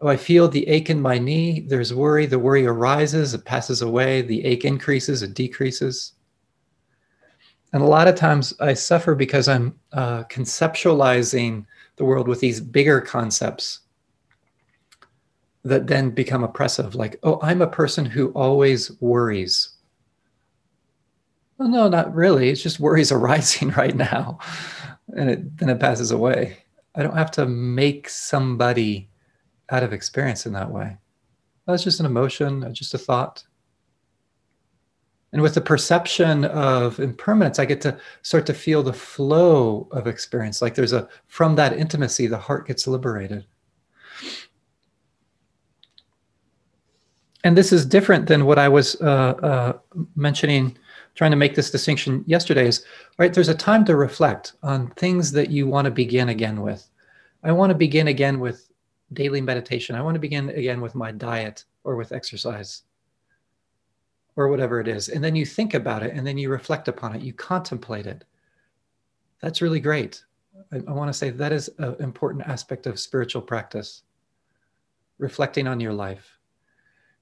Oh, 0.00 0.08
I 0.08 0.16
feel 0.16 0.48
the 0.48 0.66
ache 0.68 0.90
in 0.90 1.00
my 1.00 1.18
knee. 1.18 1.60
There's 1.60 1.94
worry. 1.94 2.26
The 2.26 2.38
worry 2.38 2.66
arises, 2.66 3.32
it 3.32 3.44
passes 3.44 3.80
away. 3.80 4.22
The 4.22 4.44
ache 4.44 4.64
increases, 4.64 5.22
it 5.22 5.34
decreases. 5.34 6.12
And 7.72 7.82
a 7.82 7.86
lot 7.86 8.08
of 8.08 8.14
times 8.14 8.54
I 8.60 8.74
suffer 8.74 9.14
because 9.14 9.48
I'm 9.48 9.78
uh, 9.92 10.24
conceptualizing 10.24 11.66
the 11.96 12.04
world 12.04 12.28
with 12.28 12.40
these 12.40 12.60
bigger 12.60 13.00
concepts 13.00 13.80
that 15.64 15.88
then 15.88 16.10
become 16.10 16.44
oppressive 16.44 16.94
like 16.94 17.16
oh 17.24 17.40
i'm 17.42 17.60
a 17.60 17.66
person 17.66 18.04
who 18.04 18.28
always 18.30 18.92
worries. 19.00 19.70
Well 21.58 21.68
no 21.68 21.88
not 21.88 22.14
really. 22.14 22.50
It's 22.50 22.62
just 22.62 22.78
worries 22.78 23.10
arising 23.16 23.70
right 23.70 23.96
now 23.96 24.38
and 25.14 25.30
it, 25.30 25.56
then 25.58 25.68
it 25.68 25.80
passes 25.80 26.12
away. 26.12 26.58
I 26.94 27.02
don't 27.02 27.16
have 27.16 27.32
to 27.32 27.46
make 27.46 28.08
somebody 28.08 29.08
out 29.70 29.82
of 29.82 29.92
experience 29.92 30.46
in 30.46 30.52
that 30.52 30.70
way. 30.70 30.96
That's 31.66 31.82
just 31.82 32.00
an 32.00 32.06
emotion 32.06 32.72
just 32.72 32.94
a 32.94 32.98
thought 32.98 33.42
and 35.36 35.42
with 35.42 35.52
the 35.52 35.60
perception 35.60 36.46
of 36.46 36.98
impermanence 36.98 37.58
i 37.58 37.66
get 37.66 37.82
to 37.82 37.94
start 38.22 38.46
to 38.46 38.54
feel 38.54 38.82
the 38.82 38.90
flow 38.90 39.86
of 39.90 40.06
experience 40.06 40.62
like 40.62 40.74
there's 40.74 40.94
a 40.94 41.06
from 41.26 41.54
that 41.56 41.74
intimacy 41.74 42.26
the 42.26 42.38
heart 42.38 42.66
gets 42.66 42.86
liberated 42.86 43.44
and 47.44 47.54
this 47.54 47.70
is 47.70 47.84
different 47.84 48.26
than 48.26 48.46
what 48.46 48.58
I 48.58 48.68
was 48.68 49.00
uh, 49.00 49.34
uh, 49.40 49.78
mentioning, 50.16 50.76
trying 51.14 51.30
to 51.30 51.36
make 51.36 51.54
this 51.54 51.70
distinction 51.70 52.24
yesterday. 52.26 52.66
Is 52.66 52.84
right. 53.18 53.32
There's 53.32 53.48
a 53.48 53.54
time 53.54 53.84
to 53.84 53.94
reflect 53.94 54.54
on 54.64 54.90
things 54.96 55.30
that 55.30 55.48
you 55.48 55.68
want 55.68 55.84
to 55.84 55.92
begin 55.92 56.30
again 56.30 56.60
with. 56.60 56.90
I 57.44 57.52
want 57.52 57.70
to 57.70 57.76
begin 57.76 58.08
again 58.08 58.40
with 58.40 58.68
daily 59.12 59.40
meditation. 59.40 59.94
I 59.94 60.02
want 60.02 60.16
to 60.16 60.20
begin 60.20 60.48
again 60.48 60.80
with 60.80 60.96
my 60.96 61.12
diet 61.12 61.62
or 61.84 61.94
with 61.94 62.10
exercise 62.10 62.82
or 64.36 64.48
whatever 64.48 64.80
it 64.80 64.88
is. 64.88 65.08
And 65.08 65.24
then 65.24 65.34
you 65.34 65.46
think 65.46 65.74
about 65.74 66.02
it 66.02 66.12
and 66.14 66.26
then 66.26 66.38
you 66.38 66.50
reflect 66.50 66.88
upon 66.88 67.14
it, 67.14 67.22
you 67.22 67.32
contemplate 67.32 68.06
it. 68.06 68.24
That's 69.40 69.62
really 69.62 69.80
great. 69.80 70.22
I, 70.72 70.76
I 70.76 70.92
want 70.92 71.08
to 71.08 71.18
say 71.18 71.30
that 71.30 71.52
is 71.52 71.70
an 71.78 71.96
important 72.00 72.46
aspect 72.46 72.86
of 72.86 73.00
spiritual 73.00 73.42
practice, 73.42 74.02
reflecting 75.18 75.66
on 75.66 75.80
your 75.80 75.92
life 75.92 76.36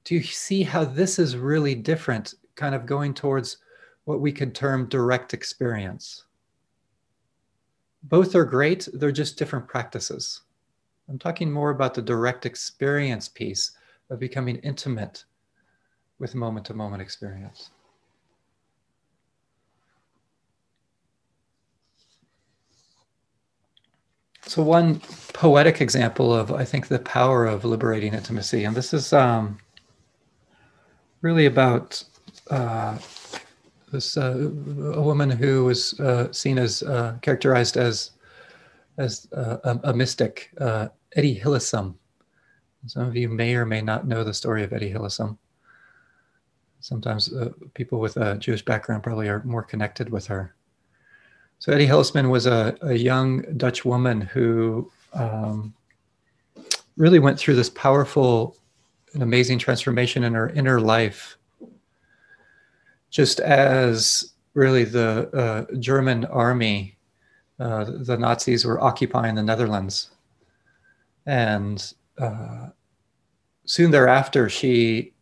do 0.04 0.14
you 0.14 0.23
see 0.23 0.62
how 0.62 0.85
this 0.85 1.18
is 1.18 1.37
really 1.37 1.75
different, 1.75 2.35
kind 2.54 2.75
of 2.75 2.87
going 2.87 3.14
towards 3.14 3.56
what 4.04 4.21
we 4.21 4.33
could 4.33 4.54
term 4.54 4.88
direct 4.88 5.33
experience? 5.33 6.25
Both 8.02 8.35
are 8.35 8.44
great, 8.44 8.87
they're 8.92 9.11
just 9.11 9.38
different 9.38 9.66
practices. 9.66 10.42
I'm 11.09 11.18
talking 11.18 11.50
more 11.50 11.71
about 11.71 11.94
the 11.94 12.02
direct 12.02 12.44
experience 12.44 13.28
piece 13.28 13.73
of 14.11 14.18
becoming 14.18 14.56
intimate 14.56 15.25
with 16.18 16.35
moment 16.35 16.66
to 16.66 16.75
moment 16.75 17.02
experience. 17.02 17.71
So, 24.47 24.62
one 24.62 25.00
poetic 25.33 25.80
example 25.80 26.33
of, 26.33 26.52
I 26.52 26.64
think, 26.64 26.88
the 26.88 26.99
power 26.99 27.47
of 27.47 27.64
liberating 27.64 28.14
intimacy, 28.14 28.64
and 28.64 28.76
this 28.76 28.92
is 28.92 29.12
um, 29.12 29.59
really 31.23 31.47
about 31.47 32.04
uh, 32.50 32.99
this 33.90 34.16
uh, 34.16 34.50
a 34.94 35.00
woman 35.00 35.30
who 35.30 35.64
was 35.64 35.99
uh, 35.99 36.30
seen 36.33 36.59
as 36.59 36.83
uh, 36.83 37.16
characterized 37.23 37.76
as 37.76 38.11
as 38.99 39.26
uh, 39.33 39.56
a, 39.64 39.90
a, 39.90 39.94
mystic, 39.94 40.50
uh, 40.61 40.88
Etty 41.16 41.40
Hillesum. 41.40 41.97
Some 42.87 43.09
of 43.09 43.16
you 43.16 43.28
may 43.28 43.56
or 43.56 43.66
may 43.66 43.80
not 43.80 44.06
know 44.06 44.23
the 44.23 44.35
story 44.35 44.62
of 44.62 44.73
Etty 44.73 44.92
Hillesum. 44.92 45.37
Sometimes 46.85 47.33
people 47.73 47.99
with 47.99 48.19
a 48.19 48.37
Jewish 48.37 48.62
background 48.62 49.03
probably 49.03 49.26
are 49.26 49.43
more 49.45 49.62
connected 49.62 50.11
with 50.11 50.26
her. 50.26 50.55
So 51.59 51.73
Etty 51.73 51.87
Hillesum 51.87 52.29
was 52.29 52.45
a, 52.45 52.76
a 52.83 52.93
young 52.93 53.41
Dutch 53.57 53.87
woman 53.87 54.21
who 54.21 54.93
um, 55.14 55.73
really 56.99 57.21
went 57.21 57.38
through 57.38 57.55
this 57.55 57.71
powerful 57.71 58.59
an 59.14 59.23
amazing 59.23 59.59
transformation 59.59 60.25
in 60.25 60.35
her 60.35 60.50
inner 60.50 60.79
life. 60.79 61.38
Just 63.09 63.41
as 63.41 64.35
really 64.53 64.85
the 64.85 65.31
uh, 65.33 65.75
German 65.79 66.26
army, 66.26 66.99
uh, 67.61 67.85
the 67.85 68.19
Nazis 68.19 68.67
were 68.67 68.79
occupying 68.79 69.37
the 69.37 69.43
Netherlands. 69.43 70.11
And 71.25 71.95
uh, 72.19 72.69
soon 73.64 73.91
thereafter, 73.91 74.50
she 74.50 75.13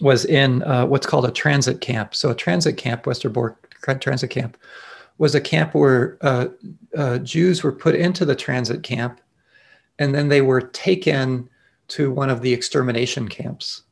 was 0.00 0.24
in 0.24 0.62
uh, 0.62 0.86
what's 0.86 1.06
called 1.06 1.24
a 1.24 1.30
transit 1.30 1.80
camp. 1.80 2.14
So, 2.14 2.30
a 2.30 2.34
transit 2.34 2.76
camp, 2.76 3.04
Westerbork 3.04 3.56
transit 4.00 4.30
camp, 4.30 4.56
was 5.18 5.34
a 5.34 5.40
camp 5.40 5.74
where 5.74 6.18
uh, 6.20 6.48
uh, 6.96 7.18
Jews 7.18 7.62
were 7.62 7.72
put 7.72 7.94
into 7.94 8.24
the 8.24 8.36
transit 8.36 8.82
camp 8.82 9.20
and 9.98 10.14
then 10.14 10.28
they 10.28 10.42
were 10.42 10.60
taken 10.60 11.48
to 11.88 12.10
one 12.10 12.30
of 12.30 12.42
the 12.42 12.52
extermination 12.52 13.28
camps. 13.28 13.82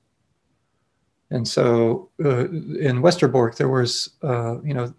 And 1.30 1.46
so 1.48 2.10
uh, 2.24 2.48
in 2.48 3.02
Westerbork, 3.02 3.56
there 3.56 3.68
was, 3.68 4.10
uh, 4.22 4.60
you, 4.62 4.74
know, 4.74 4.94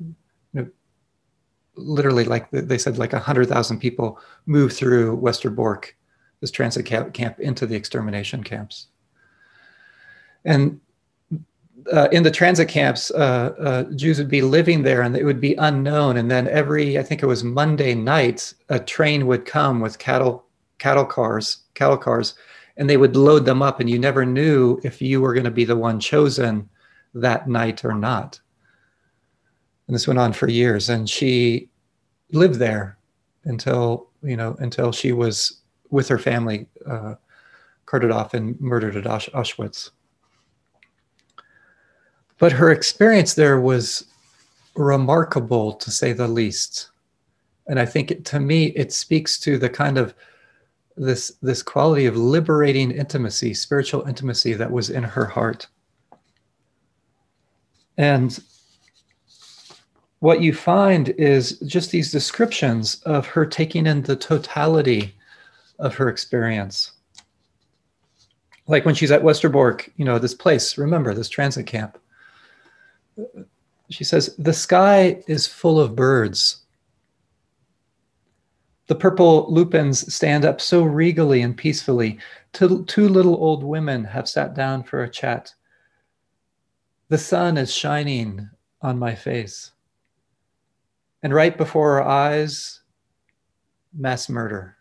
literally 1.78 2.26
like 2.26 2.50
they 2.52 2.78
said, 2.78 2.98
like 2.98 3.14
100,000 3.14 3.80
people 3.80 4.20
moved 4.46 4.76
through 4.76 5.18
Westerbork, 5.18 5.92
this 6.42 6.52
transit 6.52 6.86
camp, 6.86 7.40
into 7.40 7.66
the 7.66 7.76
extermination 7.76 8.44
camps. 8.44 8.88
And 10.44 10.82
uh, 11.92 12.08
in 12.12 12.24
the 12.24 12.32
transit 12.32 12.68
camps, 12.68 13.12
uh, 13.12 13.54
uh, 13.60 13.84
Jews 13.96 14.18
would 14.18 14.30
be 14.30 14.42
living 14.42 14.84
there 14.84 15.02
and 15.02 15.16
it 15.16 15.24
would 15.24 15.40
be 15.40 15.54
unknown. 15.56 16.18
And 16.18 16.30
then 16.30 16.48
every, 16.48 16.98
I 16.98 17.04
think 17.04 17.22
it 17.22 17.28
was 17.28 17.44
Monday 17.44 17.94
night, 17.94 18.54
a 18.70 18.80
train 18.80 19.28
would 19.28 19.46
come 19.46 19.80
with 19.80 20.00
cattle, 20.00 20.46
cattle 20.80 21.06
cars, 21.06 21.58
cattle 21.76 21.98
cars, 21.98 22.34
and 22.78 22.90
they 22.90 22.98
would 22.98 23.16
load 23.16 23.46
them 23.46 23.62
up. 23.62 23.80
And 23.80 23.90
you 23.90 24.00
never 24.00 24.26
knew 24.26 24.80
if 24.84 25.02
you 25.02 25.22
were 25.22 25.34
going 25.34 25.46
to 25.46 25.52
be 25.52 25.66
the 25.66 25.76
one 25.76 26.00
chosen 26.00 26.70
that 27.14 27.48
night 27.48 27.86
or 27.86 27.94
not. 27.94 28.40
And 29.88 29.96
this 29.96 30.08
went 30.08 30.20
on 30.20 30.34
for 30.34 30.50
years. 30.50 30.90
And 30.90 31.10
she 31.10 31.70
lived 32.32 32.56
there 32.56 32.98
until, 33.46 34.10
you 34.22 34.36
know, 34.36 34.56
until 34.60 34.92
she 34.92 35.14
was 35.14 35.62
with 35.90 36.08
her 36.10 36.20
family, 36.20 36.68
uh, 36.86 37.16
carted 37.86 38.12
off 38.12 38.34
and 38.34 38.60
murdered 38.60 38.98
at 38.98 39.06
Auschwitz. 39.06 39.92
But 42.40 42.52
her 42.52 42.72
experience 42.72 43.34
there 43.34 43.60
was 43.60 44.06
remarkable 44.76 45.74
to 45.74 45.92
say 45.92 46.14
the 46.14 46.28
least. 46.28 46.90
And 47.68 47.80
I 47.80 47.86
think 47.86 48.12
it, 48.12 48.26
to 48.26 48.40
me, 48.40 48.68
it 48.68 48.94
speaks 48.94 49.40
to 49.40 49.58
the 49.58 49.70
kind 49.70 49.98
of 49.98 50.14
this, 50.96 51.34
this 51.42 51.62
quality 51.62 52.06
of 52.06 52.16
liberating 52.16 52.92
intimacy, 52.92 53.54
spiritual 53.54 54.08
intimacy 54.08 54.54
that 54.54 54.72
was 54.72 54.90
in 54.90 55.04
her 55.04 55.26
heart. 55.26 55.68
And 57.98 58.40
what 60.20 60.42
you 60.42 60.54
find 60.54 61.10
is 61.10 61.60
just 61.60 61.92
these 61.92 62.12
descriptions 62.12 63.02
of 63.04 63.28
her 63.28 63.46
taking 63.46 63.86
in 63.86 64.04
the 64.04 64.16
totality 64.16 65.16
of 65.80 65.96
her 65.96 66.10
experience. 66.10 66.94
Like 68.68 68.86
when 68.86 68.96
she's 68.96 69.12
at 69.12 69.22
Westerbork, 69.22 69.90
you 69.98 70.06
know, 70.06 70.20
this 70.20 70.34
place, 70.34 70.78
remember 70.78 71.14
this 71.14 71.30
transit 71.30 71.66
camp 71.68 71.98
she 73.90 74.04
says, 74.04 74.36
The 74.38 74.54
sky 74.54 75.22
is 75.28 75.48
full 75.48 75.80
of 75.80 75.96
birds. 75.96 76.64
The 78.88 78.96
purple 78.96 79.52
lupins 79.52 80.14
stand 80.14 80.46
up 80.46 80.62
so 80.62 80.84
regally 80.84 81.42
and 81.42 81.56
peacefully. 81.56 82.20
Two, 82.54 82.86
two 82.86 83.10
little 83.10 83.36
old 83.36 83.64
women 83.64 84.04
have 84.06 84.30
sat 84.30 84.54
down 84.56 84.84
for 84.84 85.04
a 85.04 85.10
chat. 85.10 85.54
The 87.10 87.18
sun 87.18 87.58
is 87.58 87.74
shining 87.74 88.50
on 88.82 88.98
my 88.98 89.14
face. 89.14 89.72
And 91.24 91.34
right 91.34 91.58
before 91.58 92.02
our 92.02 92.08
eyes, 92.08 92.82
mass 93.94 94.30
murder. 94.30 94.78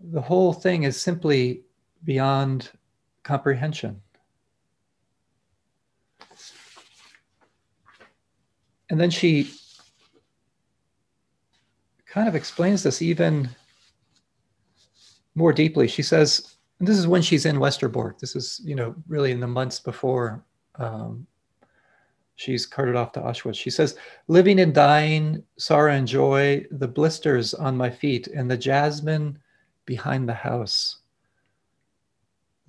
The 0.00 0.20
whole 0.20 0.52
thing 0.52 0.84
is 0.84 1.00
simply 1.00 1.62
beyond 2.04 2.70
comprehension. 3.22 4.00
And 8.92 9.00
then 9.00 9.08
she 9.08 9.50
kind 12.04 12.28
of 12.28 12.34
explains 12.34 12.82
this 12.82 13.00
even 13.00 13.48
more 15.34 15.54
deeply. 15.54 15.88
She 15.88 16.02
says, 16.02 16.56
and 16.78 16.86
this 16.86 16.98
is 16.98 17.06
when 17.06 17.22
she's 17.22 17.46
in 17.46 17.56
Westerbork. 17.56 18.18
This 18.18 18.36
is, 18.36 18.60
you 18.62 18.74
know, 18.74 18.94
really 19.08 19.30
in 19.30 19.40
the 19.40 19.46
months 19.46 19.80
before 19.80 20.44
um, 20.74 21.26
she's 22.36 22.66
carted 22.66 22.94
off 22.94 23.12
to 23.12 23.20
Auschwitz. 23.20 23.54
She 23.54 23.70
says, 23.70 23.96
living 24.28 24.60
and 24.60 24.74
dying, 24.74 25.42
sorrow 25.56 25.94
and 25.94 26.06
joy, 26.06 26.66
the 26.70 26.86
blisters 26.86 27.54
on 27.54 27.74
my 27.74 27.88
feet, 27.88 28.26
and 28.26 28.50
the 28.50 28.58
jasmine 28.58 29.38
behind 29.86 30.28
the 30.28 30.34
house. 30.34 30.98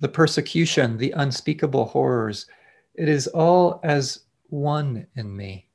The 0.00 0.08
persecution, 0.08 0.96
the 0.96 1.10
unspeakable 1.10 1.84
horrors, 1.84 2.46
it 2.94 3.10
is 3.10 3.26
all 3.26 3.78
as 3.84 4.20
one 4.48 5.06
in 5.16 5.36
me. 5.36 5.68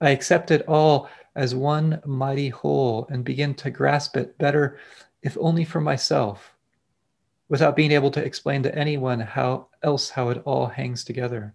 I 0.00 0.10
accept 0.10 0.50
it 0.50 0.66
all 0.68 1.08
as 1.34 1.54
one 1.54 2.00
mighty 2.04 2.48
whole 2.48 3.06
and 3.10 3.24
begin 3.24 3.54
to 3.54 3.70
grasp 3.70 4.16
it 4.16 4.36
better, 4.38 4.78
if 5.22 5.36
only 5.40 5.64
for 5.64 5.80
myself, 5.80 6.52
without 7.48 7.76
being 7.76 7.92
able 7.92 8.10
to 8.12 8.24
explain 8.24 8.62
to 8.62 8.74
anyone 8.74 9.20
how 9.20 9.68
else 9.82 10.10
how 10.10 10.28
it 10.30 10.42
all 10.44 10.66
hangs 10.66 11.04
together. 11.04 11.54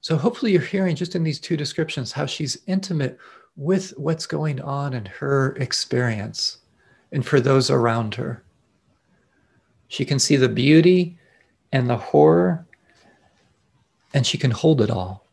So 0.00 0.16
hopefully 0.16 0.50
you're 0.50 0.60
hearing 0.60 0.96
just 0.96 1.14
in 1.14 1.22
these 1.22 1.38
two 1.38 1.56
descriptions 1.56 2.10
how 2.10 2.26
she's 2.26 2.58
intimate 2.66 3.18
with 3.54 3.90
what's 3.96 4.26
going 4.26 4.60
on 4.60 4.94
in 4.94 5.04
her 5.04 5.54
experience 5.56 6.58
and 7.12 7.24
for 7.24 7.40
those 7.40 7.70
around 7.70 8.16
her. 8.16 8.42
She 9.86 10.04
can 10.04 10.18
see 10.18 10.34
the 10.34 10.48
beauty 10.48 11.18
and 11.72 11.88
the 11.88 11.96
horror, 11.96 12.66
and 14.14 14.26
she 14.26 14.38
can 14.38 14.50
hold 14.50 14.80
it 14.80 14.90
all. 14.90 15.26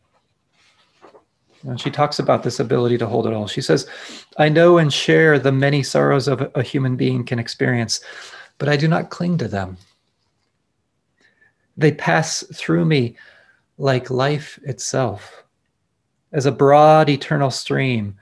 And 1.62 1.78
she 1.78 1.90
talks 1.90 2.18
about 2.18 2.42
this 2.42 2.58
ability 2.58 2.96
to 2.98 3.06
hold 3.06 3.26
it 3.26 3.34
all. 3.34 3.46
She 3.46 3.60
says, 3.60 3.86
I 4.38 4.48
know 4.48 4.78
and 4.78 4.90
share 4.90 5.38
the 5.38 5.52
many 5.52 5.82
sorrows 5.82 6.26
of 6.26 6.50
a 6.54 6.62
human 6.62 6.96
being 6.96 7.24
can 7.24 7.38
experience, 7.38 8.00
but 8.56 8.68
I 8.68 8.76
do 8.76 8.88
not 8.88 9.10
cling 9.10 9.36
to 9.38 9.48
them. 9.48 9.76
They 11.76 11.92
pass 11.92 12.42
through 12.54 12.86
me 12.86 13.16
like 13.76 14.10
life 14.10 14.58
itself, 14.62 15.44
as 16.32 16.46
a 16.46 16.52
broad 16.52 17.08
eternal 17.08 17.50
stream, 17.50 18.16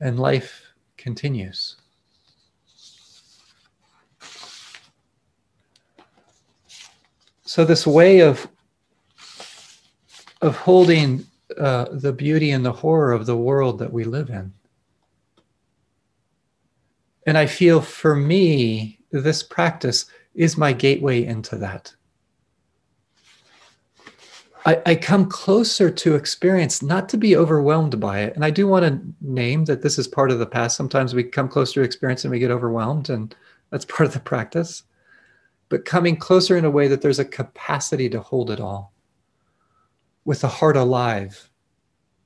and 0.00 0.18
life 0.18 0.72
continues. 0.96 1.76
So 7.52 7.66
this 7.66 7.86
way 7.86 8.20
of 8.20 8.48
of 10.40 10.56
holding 10.56 11.26
uh, 11.58 11.84
the 11.92 12.14
beauty 12.14 12.50
and 12.50 12.64
the 12.64 12.72
horror 12.72 13.12
of 13.12 13.26
the 13.26 13.36
world 13.36 13.78
that 13.78 13.92
we 13.92 14.04
live 14.04 14.30
in 14.30 14.54
and 17.26 17.36
i 17.36 17.44
feel 17.44 17.82
for 17.82 18.16
me 18.16 18.98
this 19.10 19.42
practice 19.42 20.06
is 20.34 20.56
my 20.56 20.72
gateway 20.72 21.22
into 21.22 21.56
that 21.56 21.94
I, 24.64 24.80
I, 24.86 24.94
come 24.94 25.28
closer 25.28 25.90
to 25.90 26.14
experience, 26.14 26.82
not 26.82 27.08
to 27.08 27.16
be 27.16 27.34
overwhelmed 27.34 27.98
by 27.98 28.20
it. 28.20 28.36
And 28.36 28.44
I 28.44 28.50
do 28.50 28.68
want 28.68 28.84
to 28.84 29.00
name 29.20 29.64
that 29.64 29.82
this 29.82 29.98
is 29.98 30.06
part 30.06 30.30
of 30.30 30.38
the 30.38 30.46
past. 30.46 30.76
Sometimes 30.76 31.14
we 31.14 31.24
come 31.24 31.48
closer 31.48 31.80
to 31.80 31.84
experience 31.84 32.24
and 32.24 32.30
we 32.30 32.38
get 32.38 32.52
overwhelmed, 32.52 33.10
and 33.10 33.34
that's 33.70 33.84
part 33.84 34.06
of 34.06 34.12
the 34.12 34.20
practice 34.20 34.84
but 35.72 35.86
coming 35.86 36.14
closer 36.16 36.58
in 36.58 36.66
a 36.66 36.70
way 36.70 36.86
that 36.86 37.00
there's 37.00 37.18
a 37.18 37.24
capacity 37.24 38.06
to 38.06 38.20
hold 38.20 38.50
it 38.50 38.60
all 38.60 38.92
with 40.26 40.42
the 40.42 40.46
heart 40.46 40.76
alive 40.76 41.48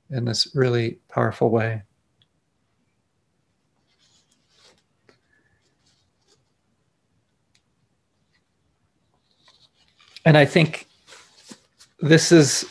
in 0.09 0.25
this 0.25 0.53
really 0.53 0.99
powerful 1.07 1.49
way. 1.49 1.81
And 10.25 10.37
I 10.37 10.43
think 10.43 10.85
this 12.01 12.33
is 12.33 12.69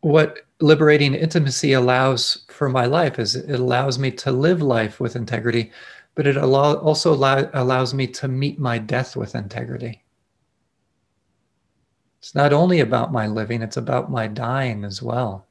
what 0.00 0.45
liberating 0.60 1.14
intimacy 1.14 1.72
allows 1.74 2.44
for 2.48 2.68
my 2.68 2.86
life 2.86 3.18
is 3.18 3.36
it 3.36 3.60
allows 3.60 3.98
me 3.98 4.10
to 4.10 4.32
live 4.32 4.62
life 4.62 4.98
with 5.00 5.14
integrity 5.14 5.70
but 6.16 6.26
it 6.26 6.36
allow, 6.36 6.74
also 6.76 7.12
allow, 7.14 7.48
allows 7.52 7.94
me 7.94 8.06
to 8.08 8.26
meet 8.26 8.58
my 8.58 8.78
death 8.78 9.14
with 9.14 9.36
integrity. 9.36 10.02
It's 12.18 12.34
not 12.34 12.54
only 12.54 12.80
about 12.80 13.12
my 13.12 13.26
living, 13.26 13.62
it's 13.62 13.76
about 13.76 14.10
my 14.10 14.26
dying 14.26 14.82
as 14.82 15.02
well. 15.02 15.46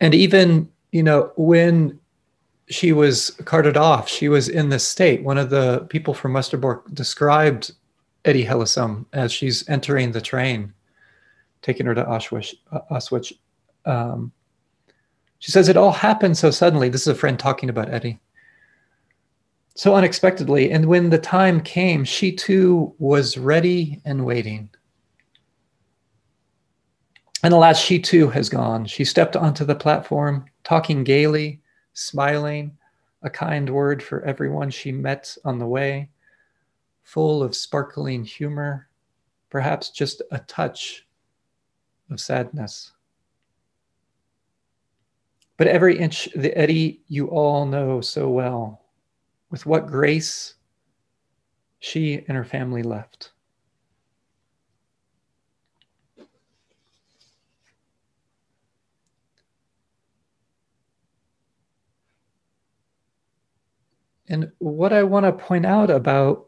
And 0.00 0.14
even, 0.14 0.70
you 0.90 1.02
know, 1.02 1.32
when 1.36 2.00
she 2.68 2.92
was 2.92 3.30
carted 3.44 3.76
off, 3.76 4.08
she 4.08 4.28
was 4.28 4.48
in 4.48 4.68
this 4.68 4.86
state. 4.86 5.22
One 5.22 5.38
of 5.38 5.50
the 5.50 5.86
people 5.90 6.14
from 6.14 6.32
Westerbork 6.32 6.94
described 6.94 7.72
Etty 8.24 8.44
Hillesum 8.44 9.04
as 9.12 9.32
she's 9.32 9.68
entering 9.68 10.12
the 10.12 10.20
train 10.20 10.72
taking 11.64 11.86
her 11.86 11.94
to 11.94 12.04
Auschwitz. 12.04 12.54
Auschwitz. 12.90 13.32
Um, 13.86 14.30
she 15.38 15.50
says 15.50 15.68
it 15.68 15.76
all 15.76 15.92
happened 15.92 16.36
so 16.36 16.50
suddenly. 16.50 16.88
This 16.88 17.02
is 17.02 17.08
a 17.08 17.14
friend 17.14 17.38
talking 17.38 17.70
about 17.70 17.90
Etty. 17.90 18.20
So 19.74 19.94
unexpectedly. 19.94 20.70
And 20.70 20.86
when 20.86 21.10
the 21.10 21.18
time 21.18 21.60
came, 21.60 22.04
she 22.04 22.32
too 22.32 22.94
was 22.98 23.36
ready 23.36 24.00
and 24.04 24.24
waiting. 24.24 24.70
And 27.42 27.52
alas, 27.52 27.78
she 27.78 27.98
too 27.98 28.28
has 28.28 28.48
gone. 28.48 28.86
She 28.86 29.04
stepped 29.04 29.36
onto 29.36 29.64
the 29.64 29.74
platform, 29.74 30.44
talking 30.62 31.02
gaily, 31.02 31.60
smiling, 31.94 32.76
a 33.22 33.30
kind 33.30 33.70
word 33.70 34.02
for 34.02 34.22
everyone 34.22 34.70
she 34.70 34.92
met 34.92 35.36
on 35.44 35.58
the 35.58 35.66
way, 35.66 36.10
full 37.02 37.42
of 37.42 37.56
sparkling 37.56 38.24
humor, 38.24 38.88
perhaps 39.48 39.90
just 39.90 40.20
a 40.30 40.38
touch 40.40 41.06
of 42.10 42.20
sadness. 42.20 42.92
But 45.56 45.68
every 45.68 45.98
inch, 45.98 46.28
the 46.34 46.56
Etty 46.58 47.00
you 47.08 47.28
all 47.28 47.64
know 47.64 48.00
so 48.00 48.28
well, 48.28 48.82
with 49.50 49.66
what 49.66 49.86
grace 49.86 50.54
she 51.78 52.24
and 52.26 52.36
her 52.36 52.44
family 52.44 52.82
left. 52.82 53.30
And 64.28 64.50
what 64.58 64.92
I 64.92 65.02
want 65.02 65.26
to 65.26 65.32
point 65.32 65.66
out 65.66 65.90
about, 65.90 66.46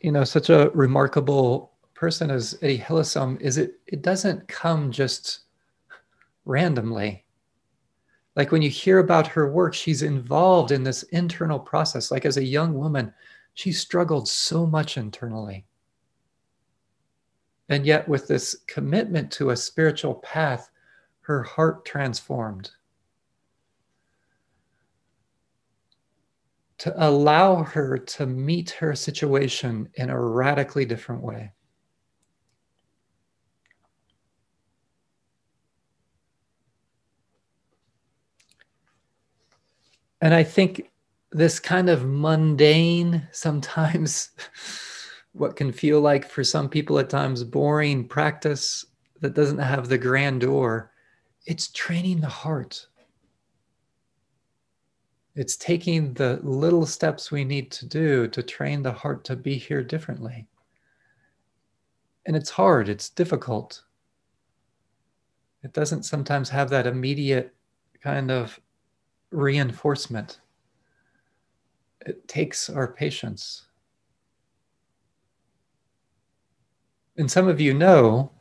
you 0.00 0.12
know, 0.12 0.24
such 0.24 0.50
a 0.50 0.70
remarkable 0.74 1.72
person 1.94 2.30
as 2.30 2.58
Etty 2.62 2.78
Hillesum 2.78 3.40
is 3.40 3.56
it 3.56 3.80
it 3.86 4.02
doesn't 4.02 4.46
come 4.48 4.92
just 4.92 5.40
randomly. 6.44 7.24
Like 8.34 8.52
when 8.52 8.60
you 8.60 8.68
hear 8.68 8.98
about 8.98 9.26
her 9.28 9.50
work, 9.50 9.72
she's 9.72 10.02
involved 10.02 10.70
in 10.70 10.82
this 10.82 11.04
internal 11.04 11.58
process. 11.58 12.10
Like 12.10 12.26
as 12.26 12.36
a 12.36 12.44
young 12.44 12.74
woman, 12.74 13.12
she 13.54 13.72
struggled 13.72 14.28
so 14.28 14.66
much 14.66 14.98
internally. 14.98 15.64
And 17.70 17.84
yet, 17.86 18.06
with 18.06 18.28
this 18.28 18.54
commitment 18.68 19.32
to 19.32 19.50
a 19.50 19.56
spiritual 19.56 20.16
path, 20.16 20.70
her 21.22 21.42
heart 21.42 21.84
transformed. 21.84 22.70
To 26.78 26.94
allow 27.06 27.62
her 27.62 27.96
to 27.96 28.26
meet 28.26 28.70
her 28.70 28.94
situation 28.94 29.88
in 29.94 30.10
a 30.10 30.20
radically 30.20 30.84
different 30.84 31.22
way. 31.22 31.52
And 40.20 40.34
I 40.34 40.42
think 40.42 40.90
this 41.30 41.60
kind 41.60 41.88
of 41.88 42.04
mundane, 42.04 43.26
sometimes 43.32 44.30
what 45.32 45.56
can 45.56 45.72
feel 45.72 46.00
like 46.00 46.28
for 46.28 46.42
some 46.42 46.68
people 46.68 46.98
at 46.98 47.10
times 47.10 47.44
boring 47.44 48.08
practice 48.08 48.84
that 49.20 49.34
doesn't 49.34 49.58
have 49.58 49.88
the 49.88 49.98
grandeur, 49.98 50.90
it's 51.46 51.68
training 51.68 52.20
the 52.20 52.28
heart 52.28 52.86
it's 55.36 55.56
taking 55.58 56.14
the 56.14 56.40
little 56.42 56.86
steps 56.86 57.30
we 57.30 57.44
need 57.44 57.70
to 57.70 57.86
do 57.86 58.26
to 58.28 58.42
train 58.42 58.82
the 58.82 58.92
heart 58.92 59.22
to 59.24 59.36
be 59.36 59.56
here 59.56 59.84
differently. 59.84 60.46
And 62.24 62.34
it's 62.34 62.48
hard, 62.48 62.88
it's 62.88 63.10
difficult. 63.10 63.82
It 65.62 65.74
doesn't 65.74 66.04
sometimes 66.04 66.48
have 66.48 66.70
that 66.70 66.86
immediate 66.86 67.54
kind 68.02 68.30
of 68.30 68.58
reinforcement. 69.30 70.40
It 72.06 72.26
takes 72.26 72.70
our 72.70 72.88
patience. 72.88 73.66
And 77.18 77.30
some 77.30 77.46
of 77.46 77.60
you 77.60 77.74
know 77.74 78.32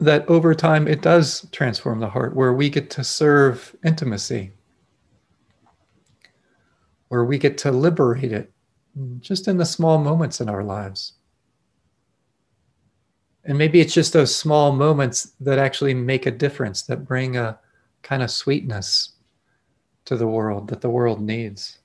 that 0.00 0.28
over 0.28 0.52
time 0.52 0.88
it 0.88 1.02
does 1.02 1.46
transform 1.52 2.00
the 2.00 2.08
heart, 2.08 2.34
where 2.34 2.54
we 2.54 2.70
get 2.70 2.90
to 2.90 3.04
serve 3.04 3.76
intimacy 3.84 4.52
where 7.10 7.24
we 7.24 7.38
get 7.38 7.58
to 7.58 7.72
liberate 7.72 8.32
it 8.32 8.52
just 9.18 9.48
in 9.48 9.56
the 9.56 9.64
small 9.64 9.98
moments 9.98 10.40
in 10.40 10.48
our 10.48 10.62
lives. 10.62 11.14
And 13.44 13.58
maybe 13.58 13.80
it's 13.80 13.92
just 13.92 14.12
those 14.12 14.34
small 14.34 14.70
moments 14.70 15.32
that 15.40 15.58
actually 15.58 15.92
make 15.92 16.26
a 16.26 16.30
difference, 16.30 16.82
that 16.82 17.04
bring 17.04 17.36
a 17.36 17.58
kind 18.02 18.22
of 18.22 18.30
sweetness 18.30 19.14
to 20.04 20.16
the 20.16 20.28
world 20.28 20.68
that 20.68 20.80
the 20.80 20.88
world 20.88 21.20
needs. 21.20 21.78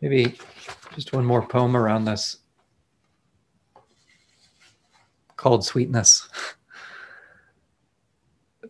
Maybe 0.00 0.38
just 0.96 1.12
one 1.12 1.24
more 1.24 1.46
poem 1.46 1.76
around 1.76 2.04
this 2.04 2.38
called 5.36 5.64
Sweetness. 5.64 6.28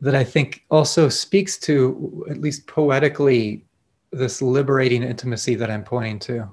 that 0.01 0.15
I 0.15 0.25
think 0.25 0.65
also 0.71 1.09
speaks 1.09 1.59
to, 1.61 2.27
at 2.31 2.41
least 2.41 2.67
poetically, 2.67 3.65
this 4.13 4.41
liberating 4.41 5.03
intimacy 5.03 5.55
that 5.57 5.71
I'm 5.71 5.85
pointing 5.85 6.19
to 6.21 6.49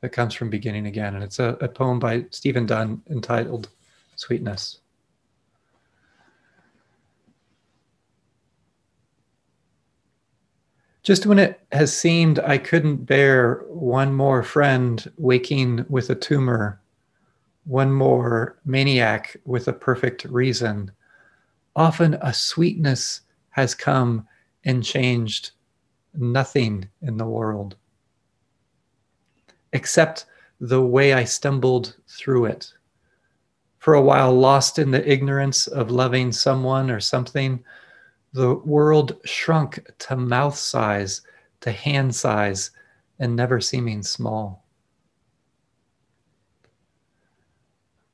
that 0.00 0.10
comes 0.10 0.34
from 0.34 0.50
beginning 0.50 0.86
again. 0.86 1.14
And 1.14 1.24
it's 1.24 1.38
a, 1.38 1.56
a 1.60 1.68
poem 1.68 1.98
by 1.98 2.24
Stephen 2.30 2.66
Dunn 2.66 3.02
entitled 3.10 3.68
Sweetness. 4.16 4.78
Just 11.02 11.26
when 11.26 11.38
it 11.38 11.60
has 11.70 11.96
seemed 11.96 12.40
I 12.40 12.58
couldn't 12.58 13.06
bear 13.06 13.64
one 13.68 14.12
more 14.12 14.42
friend 14.42 15.08
waking 15.18 15.86
with 15.88 16.10
a 16.10 16.16
tumor, 16.16 16.80
one 17.64 17.92
more 17.92 18.58
maniac 18.64 19.36
with 19.44 19.68
a 19.68 19.72
perfect 19.72 20.24
reason 20.24 20.90
often 21.76 22.14
a 22.22 22.32
sweetness 22.32 23.20
has 23.50 23.74
come 23.74 24.26
and 24.64 24.82
changed 24.82 25.52
nothing 26.14 26.88
in 27.02 27.16
the 27.16 27.26
world 27.26 27.76
except 29.72 30.24
the 30.58 30.82
way 30.82 31.12
I 31.12 31.24
stumbled 31.24 31.96
through 32.08 32.46
it. 32.46 32.72
For 33.78 33.94
a 33.94 34.00
while, 34.00 34.32
lost 34.32 34.78
in 34.78 34.90
the 34.90 35.08
ignorance 35.08 35.66
of 35.66 35.90
loving 35.90 36.32
someone 36.32 36.90
or 36.90 36.98
something, 36.98 37.62
the 38.32 38.54
world 38.54 39.16
shrunk 39.24 39.86
to 39.98 40.16
mouth 40.16 40.56
size, 40.56 41.20
to 41.60 41.70
hand 41.70 42.14
size, 42.14 42.70
and 43.18 43.36
never 43.36 43.60
seeming 43.60 44.02
small. 44.02 44.64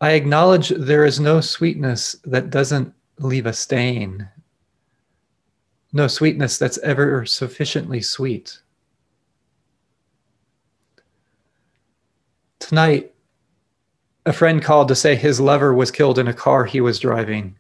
I 0.01 0.13
acknowledge 0.13 0.71
there 0.71 1.05
is 1.05 1.21
no 1.21 1.41
sweetness 1.41 2.17
that 2.25 2.51
doesn't 2.51 2.93
leave 3.23 3.47
a 3.47 3.53
stain. 3.53 4.29
No 5.93 6.07
sweetness 6.07 6.59
that's 6.59 6.79
ever 6.79 7.25
sufficiently 7.27 8.01
sweet. 8.01 8.59
Tonight, 12.59 13.15
a 14.25 14.33
friend 14.33 14.63
called 14.63 14.89
to 14.89 14.95
say 14.95 15.17
his 15.17 15.41
lover 15.41 15.75
was 15.75 15.91
killed 15.91 16.19
in 16.19 16.29
a 16.29 16.35
car 16.35 16.65
he 16.65 16.81
was 16.81 16.99
driving. 16.99 17.57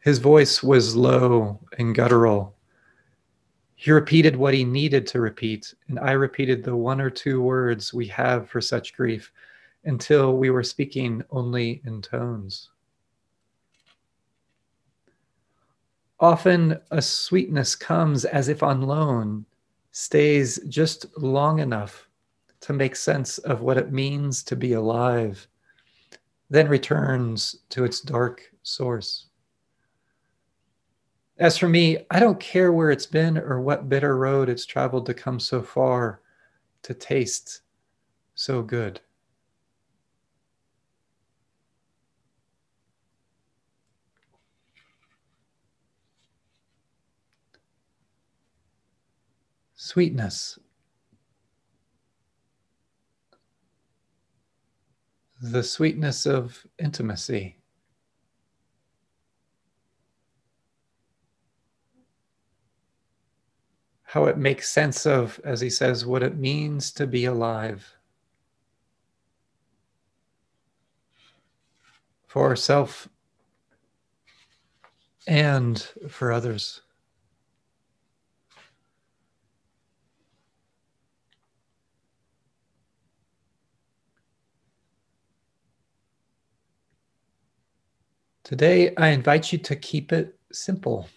His 0.00 0.18
voice 0.18 0.62
was 0.62 0.96
low 0.96 1.60
and 1.78 1.94
guttural. 1.94 2.54
He 3.74 3.90
repeated 3.90 4.36
what 4.36 4.54
he 4.54 4.64
needed 4.64 5.06
to 5.08 5.20
repeat, 5.20 5.74
and 5.88 5.98
I 5.98 6.12
repeated 6.12 6.62
the 6.62 6.76
one 6.76 7.00
or 7.00 7.10
two 7.10 7.42
words 7.42 7.92
we 7.92 8.06
have 8.06 8.48
for 8.48 8.60
such 8.60 8.94
grief 8.94 9.32
until 9.84 10.36
we 10.36 10.50
were 10.50 10.62
speaking 10.62 11.22
only 11.30 11.82
in 11.84 12.00
tones. 12.00 12.70
Often 16.22 16.78
a 16.92 17.02
sweetness 17.02 17.74
comes 17.74 18.24
as 18.24 18.48
if 18.48 18.62
on 18.62 18.82
loan, 18.82 19.44
stays 19.90 20.60
just 20.68 21.06
long 21.18 21.58
enough 21.58 22.08
to 22.60 22.72
make 22.72 22.94
sense 22.94 23.38
of 23.38 23.62
what 23.62 23.76
it 23.76 23.90
means 23.90 24.44
to 24.44 24.54
be 24.54 24.74
alive, 24.74 25.48
then 26.48 26.68
returns 26.68 27.56
to 27.70 27.82
its 27.82 28.00
dark 28.00 28.40
source. 28.62 29.26
As 31.38 31.58
for 31.58 31.68
me, 31.68 32.06
I 32.12 32.20
don't 32.20 32.38
care 32.38 32.72
where 32.72 32.92
it's 32.92 33.04
been 33.06 33.36
or 33.36 33.60
what 33.60 33.88
bitter 33.88 34.16
road 34.16 34.48
it's 34.48 34.64
traveled 34.64 35.06
to 35.06 35.14
come 35.14 35.40
so 35.40 35.60
far 35.60 36.20
to 36.82 36.94
taste 36.94 37.62
so 38.36 38.62
good. 38.62 39.00
Sweetness. 49.82 50.58
The 55.42 55.62
sweetness 55.62 56.24
of 56.24 56.64
intimacy. 56.78 57.56
How 64.04 64.26
it 64.26 64.38
makes 64.38 64.68
sense 64.68 65.04
of, 65.04 65.40
as 65.42 65.60
he 65.60 65.70
says, 65.70 66.06
what 66.06 66.22
it 66.22 66.36
means 66.36 66.92
to 66.92 67.06
be 67.06 67.24
alive. 67.24 67.96
for 72.32 72.56
self 72.56 73.10
and 75.26 75.86
for 76.08 76.32
others. 76.32 76.80
Today, 88.52 88.94
I 88.98 89.08
invite 89.08 89.50
you 89.50 89.58
to 89.60 89.74
keep 89.74 90.12
it 90.12 90.38
simple. 90.52 91.08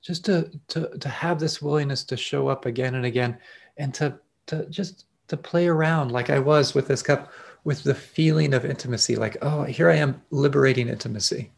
Just 0.00 0.24
to, 0.26 0.48
to, 0.68 0.96
to 0.96 1.08
have 1.08 1.40
this 1.40 1.60
willingness 1.60 2.04
to 2.04 2.16
show 2.16 2.46
up 2.46 2.64
again 2.64 2.94
and 2.94 3.04
again 3.04 3.36
and 3.78 3.92
to, 3.94 4.16
to 4.46 4.66
just 4.66 5.06
to 5.26 5.36
play 5.36 5.66
around 5.66 6.12
like 6.12 6.30
I 6.30 6.38
was 6.38 6.72
with 6.72 6.86
this 6.86 7.02
cup 7.02 7.32
with 7.64 7.82
the 7.82 7.96
feeling 7.96 8.54
of 8.54 8.64
intimacy 8.64 9.16
like, 9.16 9.38
oh, 9.42 9.64
here 9.64 9.90
I 9.90 9.96
am 9.96 10.22
liberating 10.30 10.88
intimacy. 10.88 11.50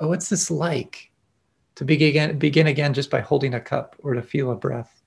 Oh, 0.00 0.08
what's 0.08 0.28
this 0.28 0.50
like 0.50 1.12
to 1.76 1.84
begin, 1.84 2.40
begin 2.40 2.66
again 2.66 2.92
just 2.92 3.08
by 3.08 3.20
holding 3.20 3.54
a 3.54 3.60
cup 3.60 3.94
or 4.00 4.14
to 4.14 4.22
feel 4.22 4.50
a 4.50 4.56
breath? 4.56 5.03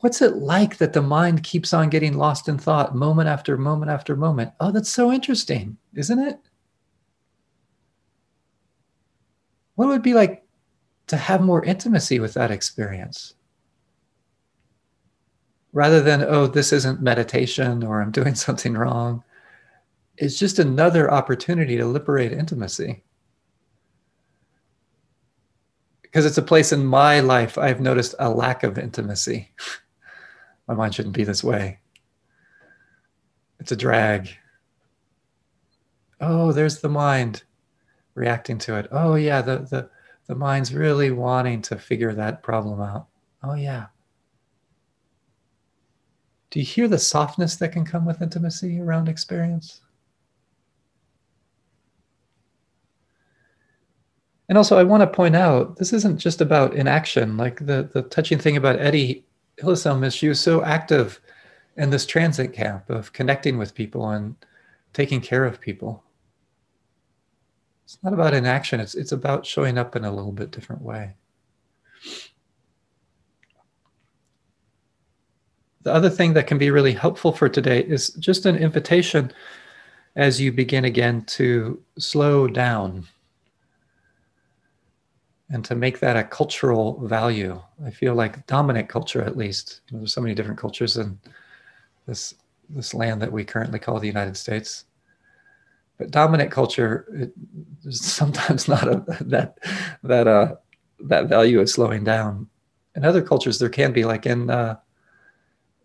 What's 0.00 0.22
it 0.22 0.36
like 0.36 0.78
that 0.78 0.94
the 0.94 1.02
mind 1.02 1.42
keeps 1.42 1.74
on 1.74 1.90
getting 1.90 2.16
lost 2.16 2.48
in 2.48 2.56
thought 2.56 2.94
moment 2.94 3.28
after 3.28 3.58
moment 3.58 3.90
after 3.90 4.16
moment? 4.16 4.52
Oh, 4.58 4.72
that's 4.72 4.88
so 4.88 5.12
interesting, 5.12 5.76
isn't 5.94 6.18
it? 6.18 6.38
What 9.74 9.88
would 9.88 9.98
it 9.98 10.02
be 10.02 10.14
like 10.14 10.42
to 11.08 11.18
have 11.18 11.42
more 11.42 11.62
intimacy 11.62 12.18
with 12.18 12.32
that 12.34 12.50
experience? 12.50 13.34
Rather 15.72 16.00
than, 16.00 16.22
oh, 16.22 16.46
this 16.46 16.72
isn't 16.72 17.02
meditation 17.02 17.84
or 17.84 18.00
I'm 18.00 18.10
doing 18.10 18.34
something 18.46 18.72
wrong. 18.72 19.22
It's 20.16 20.38
just 20.38 20.58
another 20.58 21.10
opportunity 21.10 21.76
to 21.76 21.84
liberate 21.84 22.32
intimacy. 22.32 23.02
Because 26.00 26.24
it's 26.24 26.38
a 26.38 26.42
place 26.42 26.72
in 26.72 26.86
my 26.86 27.20
life 27.20 27.58
I've 27.58 27.80
noticed 27.82 28.14
a 28.18 28.30
lack 28.30 28.62
of 28.62 28.78
intimacy. 28.78 29.50
My 30.70 30.76
mind 30.76 30.94
shouldn't 30.94 31.16
be 31.16 31.24
this 31.24 31.42
way. 31.42 31.80
It's 33.58 33.72
a 33.72 33.76
drag. 33.76 34.30
Oh, 36.20 36.52
there's 36.52 36.80
the 36.80 36.88
mind 36.88 37.42
reacting 38.14 38.56
to 38.58 38.76
it. 38.76 38.86
Oh 38.92 39.16
yeah, 39.16 39.42
the 39.42 39.58
the 39.58 39.90
the 40.28 40.36
mind's 40.36 40.72
really 40.72 41.10
wanting 41.10 41.60
to 41.62 41.76
figure 41.76 42.14
that 42.14 42.44
problem 42.44 42.80
out. 42.80 43.08
Oh 43.42 43.54
yeah. 43.54 43.86
Do 46.50 46.60
you 46.60 46.64
hear 46.64 46.86
the 46.86 46.98
softness 46.98 47.56
that 47.56 47.72
can 47.72 47.84
come 47.84 48.06
with 48.06 48.22
intimacy 48.22 48.80
around 48.80 49.08
experience? 49.08 49.80
And 54.48 54.56
also, 54.56 54.78
I 54.78 54.84
want 54.84 55.00
to 55.00 55.08
point 55.08 55.34
out 55.34 55.78
this 55.78 55.92
isn't 55.92 56.18
just 56.18 56.40
about 56.40 56.74
inaction. 56.74 57.36
Like 57.36 57.66
the, 57.66 57.90
the 57.92 58.02
touching 58.02 58.38
thing 58.38 58.56
about 58.56 58.78
Etty 58.78 59.24
Hillesum 59.60 60.04
is 60.04 60.14
she 60.14 60.28
was 60.28 60.40
so 60.40 60.64
active 60.64 61.20
in 61.76 61.90
this 61.90 62.06
transit 62.06 62.52
camp 62.52 62.90
of 62.90 63.12
connecting 63.12 63.58
with 63.58 63.74
people 63.74 64.08
and 64.10 64.36
taking 64.92 65.20
care 65.20 65.44
of 65.44 65.60
people. 65.60 66.02
It's 67.84 67.98
not 68.02 68.12
about 68.12 68.34
inaction, 68.34 68.80
it's, 68.80 68.94
it's 68.94 69.12
about 69.12 69.46
showing 69.46 69.78
up 69.78 69.96
in 69.96 70.04
a 70.04 70.12
little 70.12 70.32
bit 70.32 70.50
different 70.50 70.82
way. 70.82 71.14
The 75.82 75.92
other 75.92 76.10
thing 76.10 76.34
that 76.34 76.46
can 76.46 76.58
be 76.58 76.70
really 76.70 76.92
helpful 76.92 77.32
for 77.32 77.48
today 77.48 77.80
is 77.80 78.10
just 78.10 78.46
an 78.46 78.56
invitation 78.56 79.32
as 80.14 80.40
you 80.40 80.52
begin 80.52 80.84
again 80.84 81.22
to 81.22 81.82
slow 81.98 82.46
down 82.46 83.06
and 85.50 85.64
to 85.64 85.74
make 85.74 85.98
that 86.00 86.16
a 86.16 86.22
cultural 86.22 87.04
value. 87.06 87.60
I 87.84 87.90
feel 87.90 88.14
like 88.14 88.46
dominant 88.46 88.88
culture, 88.88 89.22
at 89.22 89.36
least. 89.36 89.80
You 89.88 89.94
know, 89.94 90.00
there's 90.00 90.14
so 90.14 90.20
many 90.20 90.34
different 90.34 90.58
cultures 90.58 90.96
in 90.96 91.18
this 92.06 92.34
this 92.68 92.94
land 92.94 93.20
that 93.20 93.32
we 93.32 93.44
currently 93.44 93.80
call 93.80 93.98
the 93.98 94.06
United 94.06 94.36
States. 94.36 94.84
But 95.98 96.12
dominant 96.12 96.52
culture 96.52 97.04
it, 97.12 97.32
is 97.84 98.00
sometimes 98.20 98.68
not 98.68 98.86
a, 98.86 99.04
that 99.22 99.58
that 100.04 100.28
uh, 100.28 100.54
that 101.00 101.28
value 101.28 101.60
is 101.60 101.72
slowing 101.72 102.04
down. 102.04 102.48
In 102.96 103.04
other 103.04 103.22
cultures, 103.22 103.58
there 103.58 103.68
can 103.68 103.92
be, 103.92 104.04
like 104.04 104.26
in 104.26 104.50
uh, 104.50 104.76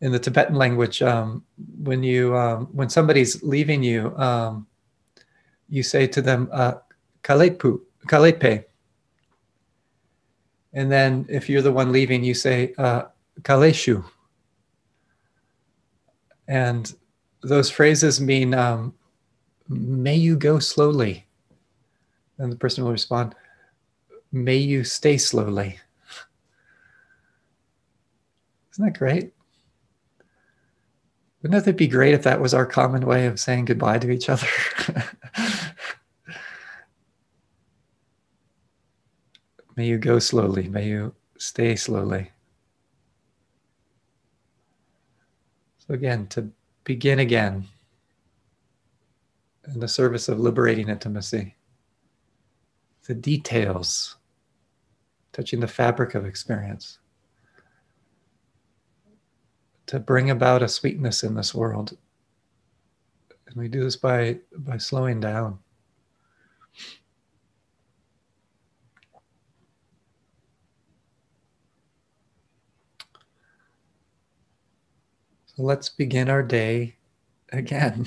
in 0.01 0.11
the 0.11 0.19
Tibetan 0.19 0.55
language, 0.55 1.01
um, 1.01 1.43
when 1.81 2.03
you 2.03 2.35
um, 2.37 2.67
when 2.71 2.89
somebody's 2.89 3.41
leaving 3.41 3.81
you, 3.81 4.15
um, 4.17 4.67
you 5.69 5.81
say 5.81 6.05
to 6.05 6.21
them, 6.21 6.49
uh, 6.51 6.75
"Kalepu, 7.23 7.81
kalepe." 8.07 8.65
And 10.75 10.91
then 10.91 11.25
if 11.29 11.49
you're 11.49 11.61
the 11.61 11.71
one 11.71 11.91
leaving, 11.93 12.23
you 12.23 12.33
say, 12.33 12.73
uh, 12.77 13.03
Kaleshu. 13.41 14.03
And 16.47 16.93
those 17.41 17.69
phrases 17.71 18.19
mean, 18.19 18.53
um, 18.53 18.93
may 19.69 20.15
you 20.15 20.35
go 20.35 20.59
slowly. 20.59 21.25
And 22.37 22.51
the 22.51 22.57
person 22.57 22.83
will 22.83 22.91
respond, 22.91 23.33
may 24.33 24.57
you 24.57 24.83
stay 24.83 25.17
slowly. 25.17 25.79
Isn't 28.73 28.85
that 28.85 28.99
great? 28.99 29.31
Wouldn't 31.41 31.67
it 31.67 31.77
be 31.77 31.87
great 31.87 32.13
if 32.13 32.23
that 32.23 32.41
was 32.41 32.53
our 32.53 32.65
common 32.65 33.05
way 33.05 33.27
of 33.27 33.39
saying 33.39 33.65
goodbye 33.65 33.99
to 33.99 34.11
each 34.11 34.27
other? 34.27 34.47
May 39.75 39.87
you 39.87 39.97
go 39.97 40.19
slowly. 40.19 40.69
May 40.69 40.87
you 40.87 41.13
stay 41.37 41.75
slowly. 41.75 42.31
So, 45.79 45.93
again, 45.93 46.27
to 46.27 46.49
begin 46.83 47.19
again 47.19 47.65
in 49.67 49.79
the 49.79 49.87
service 49.87 50.29
of 50.29 50.39
liberating 50.39 50.89
intimacy, 50.89 51.55
the 53.07 53.13
details, 53.13 54.15
touching 55.33 55.59
the 55.59 55.67
fabric 55.67 56.15
of 56.15 56.25
experience, 56.25 56.99
to 59.87 59.99
bring 59.99 60.29
about 60.29 60.63
a 60.63 60.67
sweetness 60.67 61.23
in 61.23 61.35
this 61.35 61.53
world. 61.53 61.97
And 63.47 63.55
we 63.55 63.67
do 63.67 63.83
this 63.83 63.95
by, 63.95 64.39
by 64.57 64.77
slowing 64.77 65.19
down. 65.19 65.59
Let's 75.57 75.89
begin 75.89 76.29
our 76.29 76.43
day 76.43 76.95
again. 77.51 78.05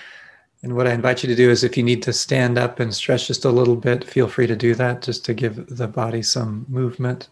and 0.62 0.76
what 0.76 0.86
I 0.86 0.92
invite 0.92 1.22
you 1.22 1.28
to 1.28 1.34
do 1.34 1.50
is 1.50 1.64
if 1.64 1.76
you 1.76 1.82
need 1.82 2.02
to 2.04 2.12
stand 2.12 2.58
up 2.58 2.80
and 2.80 2.94
stretch 2.94 3.26
just 3.26 3.44
a 3.44 3.50
little 3.50 3.76
bit, 3.76 4.04
feel 4.04 4.28
free 4.28 4.46
to 4.46 4.56
do 4.56 4.74
that 4.74 5.02
just 5.02 5.24
to 5.26 5.34
give 5.34 5.76
the 5.76 5.88
body 5.88 6.22
some 6.22 6.66
movement 6.68 7.28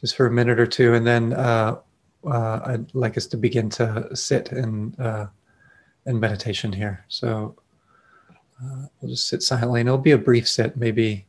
just 0.00 0.16
for 0.16 0.26
a 0.26 0.30
minute 0.30 0.58
or 0.58 0.66
two. 0.66 0.94
And 0.94 1.06
then 1.06 1.32
uh, 1.32 1.78
uh, 2.26 2.60
I'd 2.64 2.94
like 2.94 3.16
us 3.16 3.26
to 3.26 3.36
begin 3.36 3.70
to 3.70 4.14
sit 4.14 4.52
in, 4.52 4.94
uh, 4.98 5.26
in 6.06 6.20
meditation 6.20 6.72
here. 6.72 7.04
So 7.08 7.56
uh, 8.62 8.86
we'll 9.00 9.12
just 9.12 9.28
sit 9.28 9.42
silently 9.42 9.80
and 9.80 9.88
it'll 9.88 9.98
be 9.98 10.12
a 10.12 10.18
brief 10.18 10.48
sit, 10.48 10.76
maybe 10.76 11.26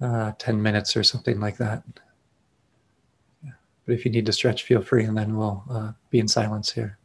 uh, 0.00 0.32
10 0.38 0.62
minutes 0.62 0.96
or 0.96 1.02
something 1.02 1.40
like 1.40 1.58
that. 1.58 1.82
But 3.90 3.98
if 3.98 4.04
you 4.04 4.12
need 4.12 4.26
to 4.26 4.32
stretch, 4.32 4.62
feel 4.62 4.82
free, 4.82 5.02
and 5.02 5.18
then 5.18 5.36
we'll 5.36 5.64
uh, 5.68 5.92
be 6.10 6.20
in 6.20 6.28
silence 6.28 6.70
here. 6.70 6.96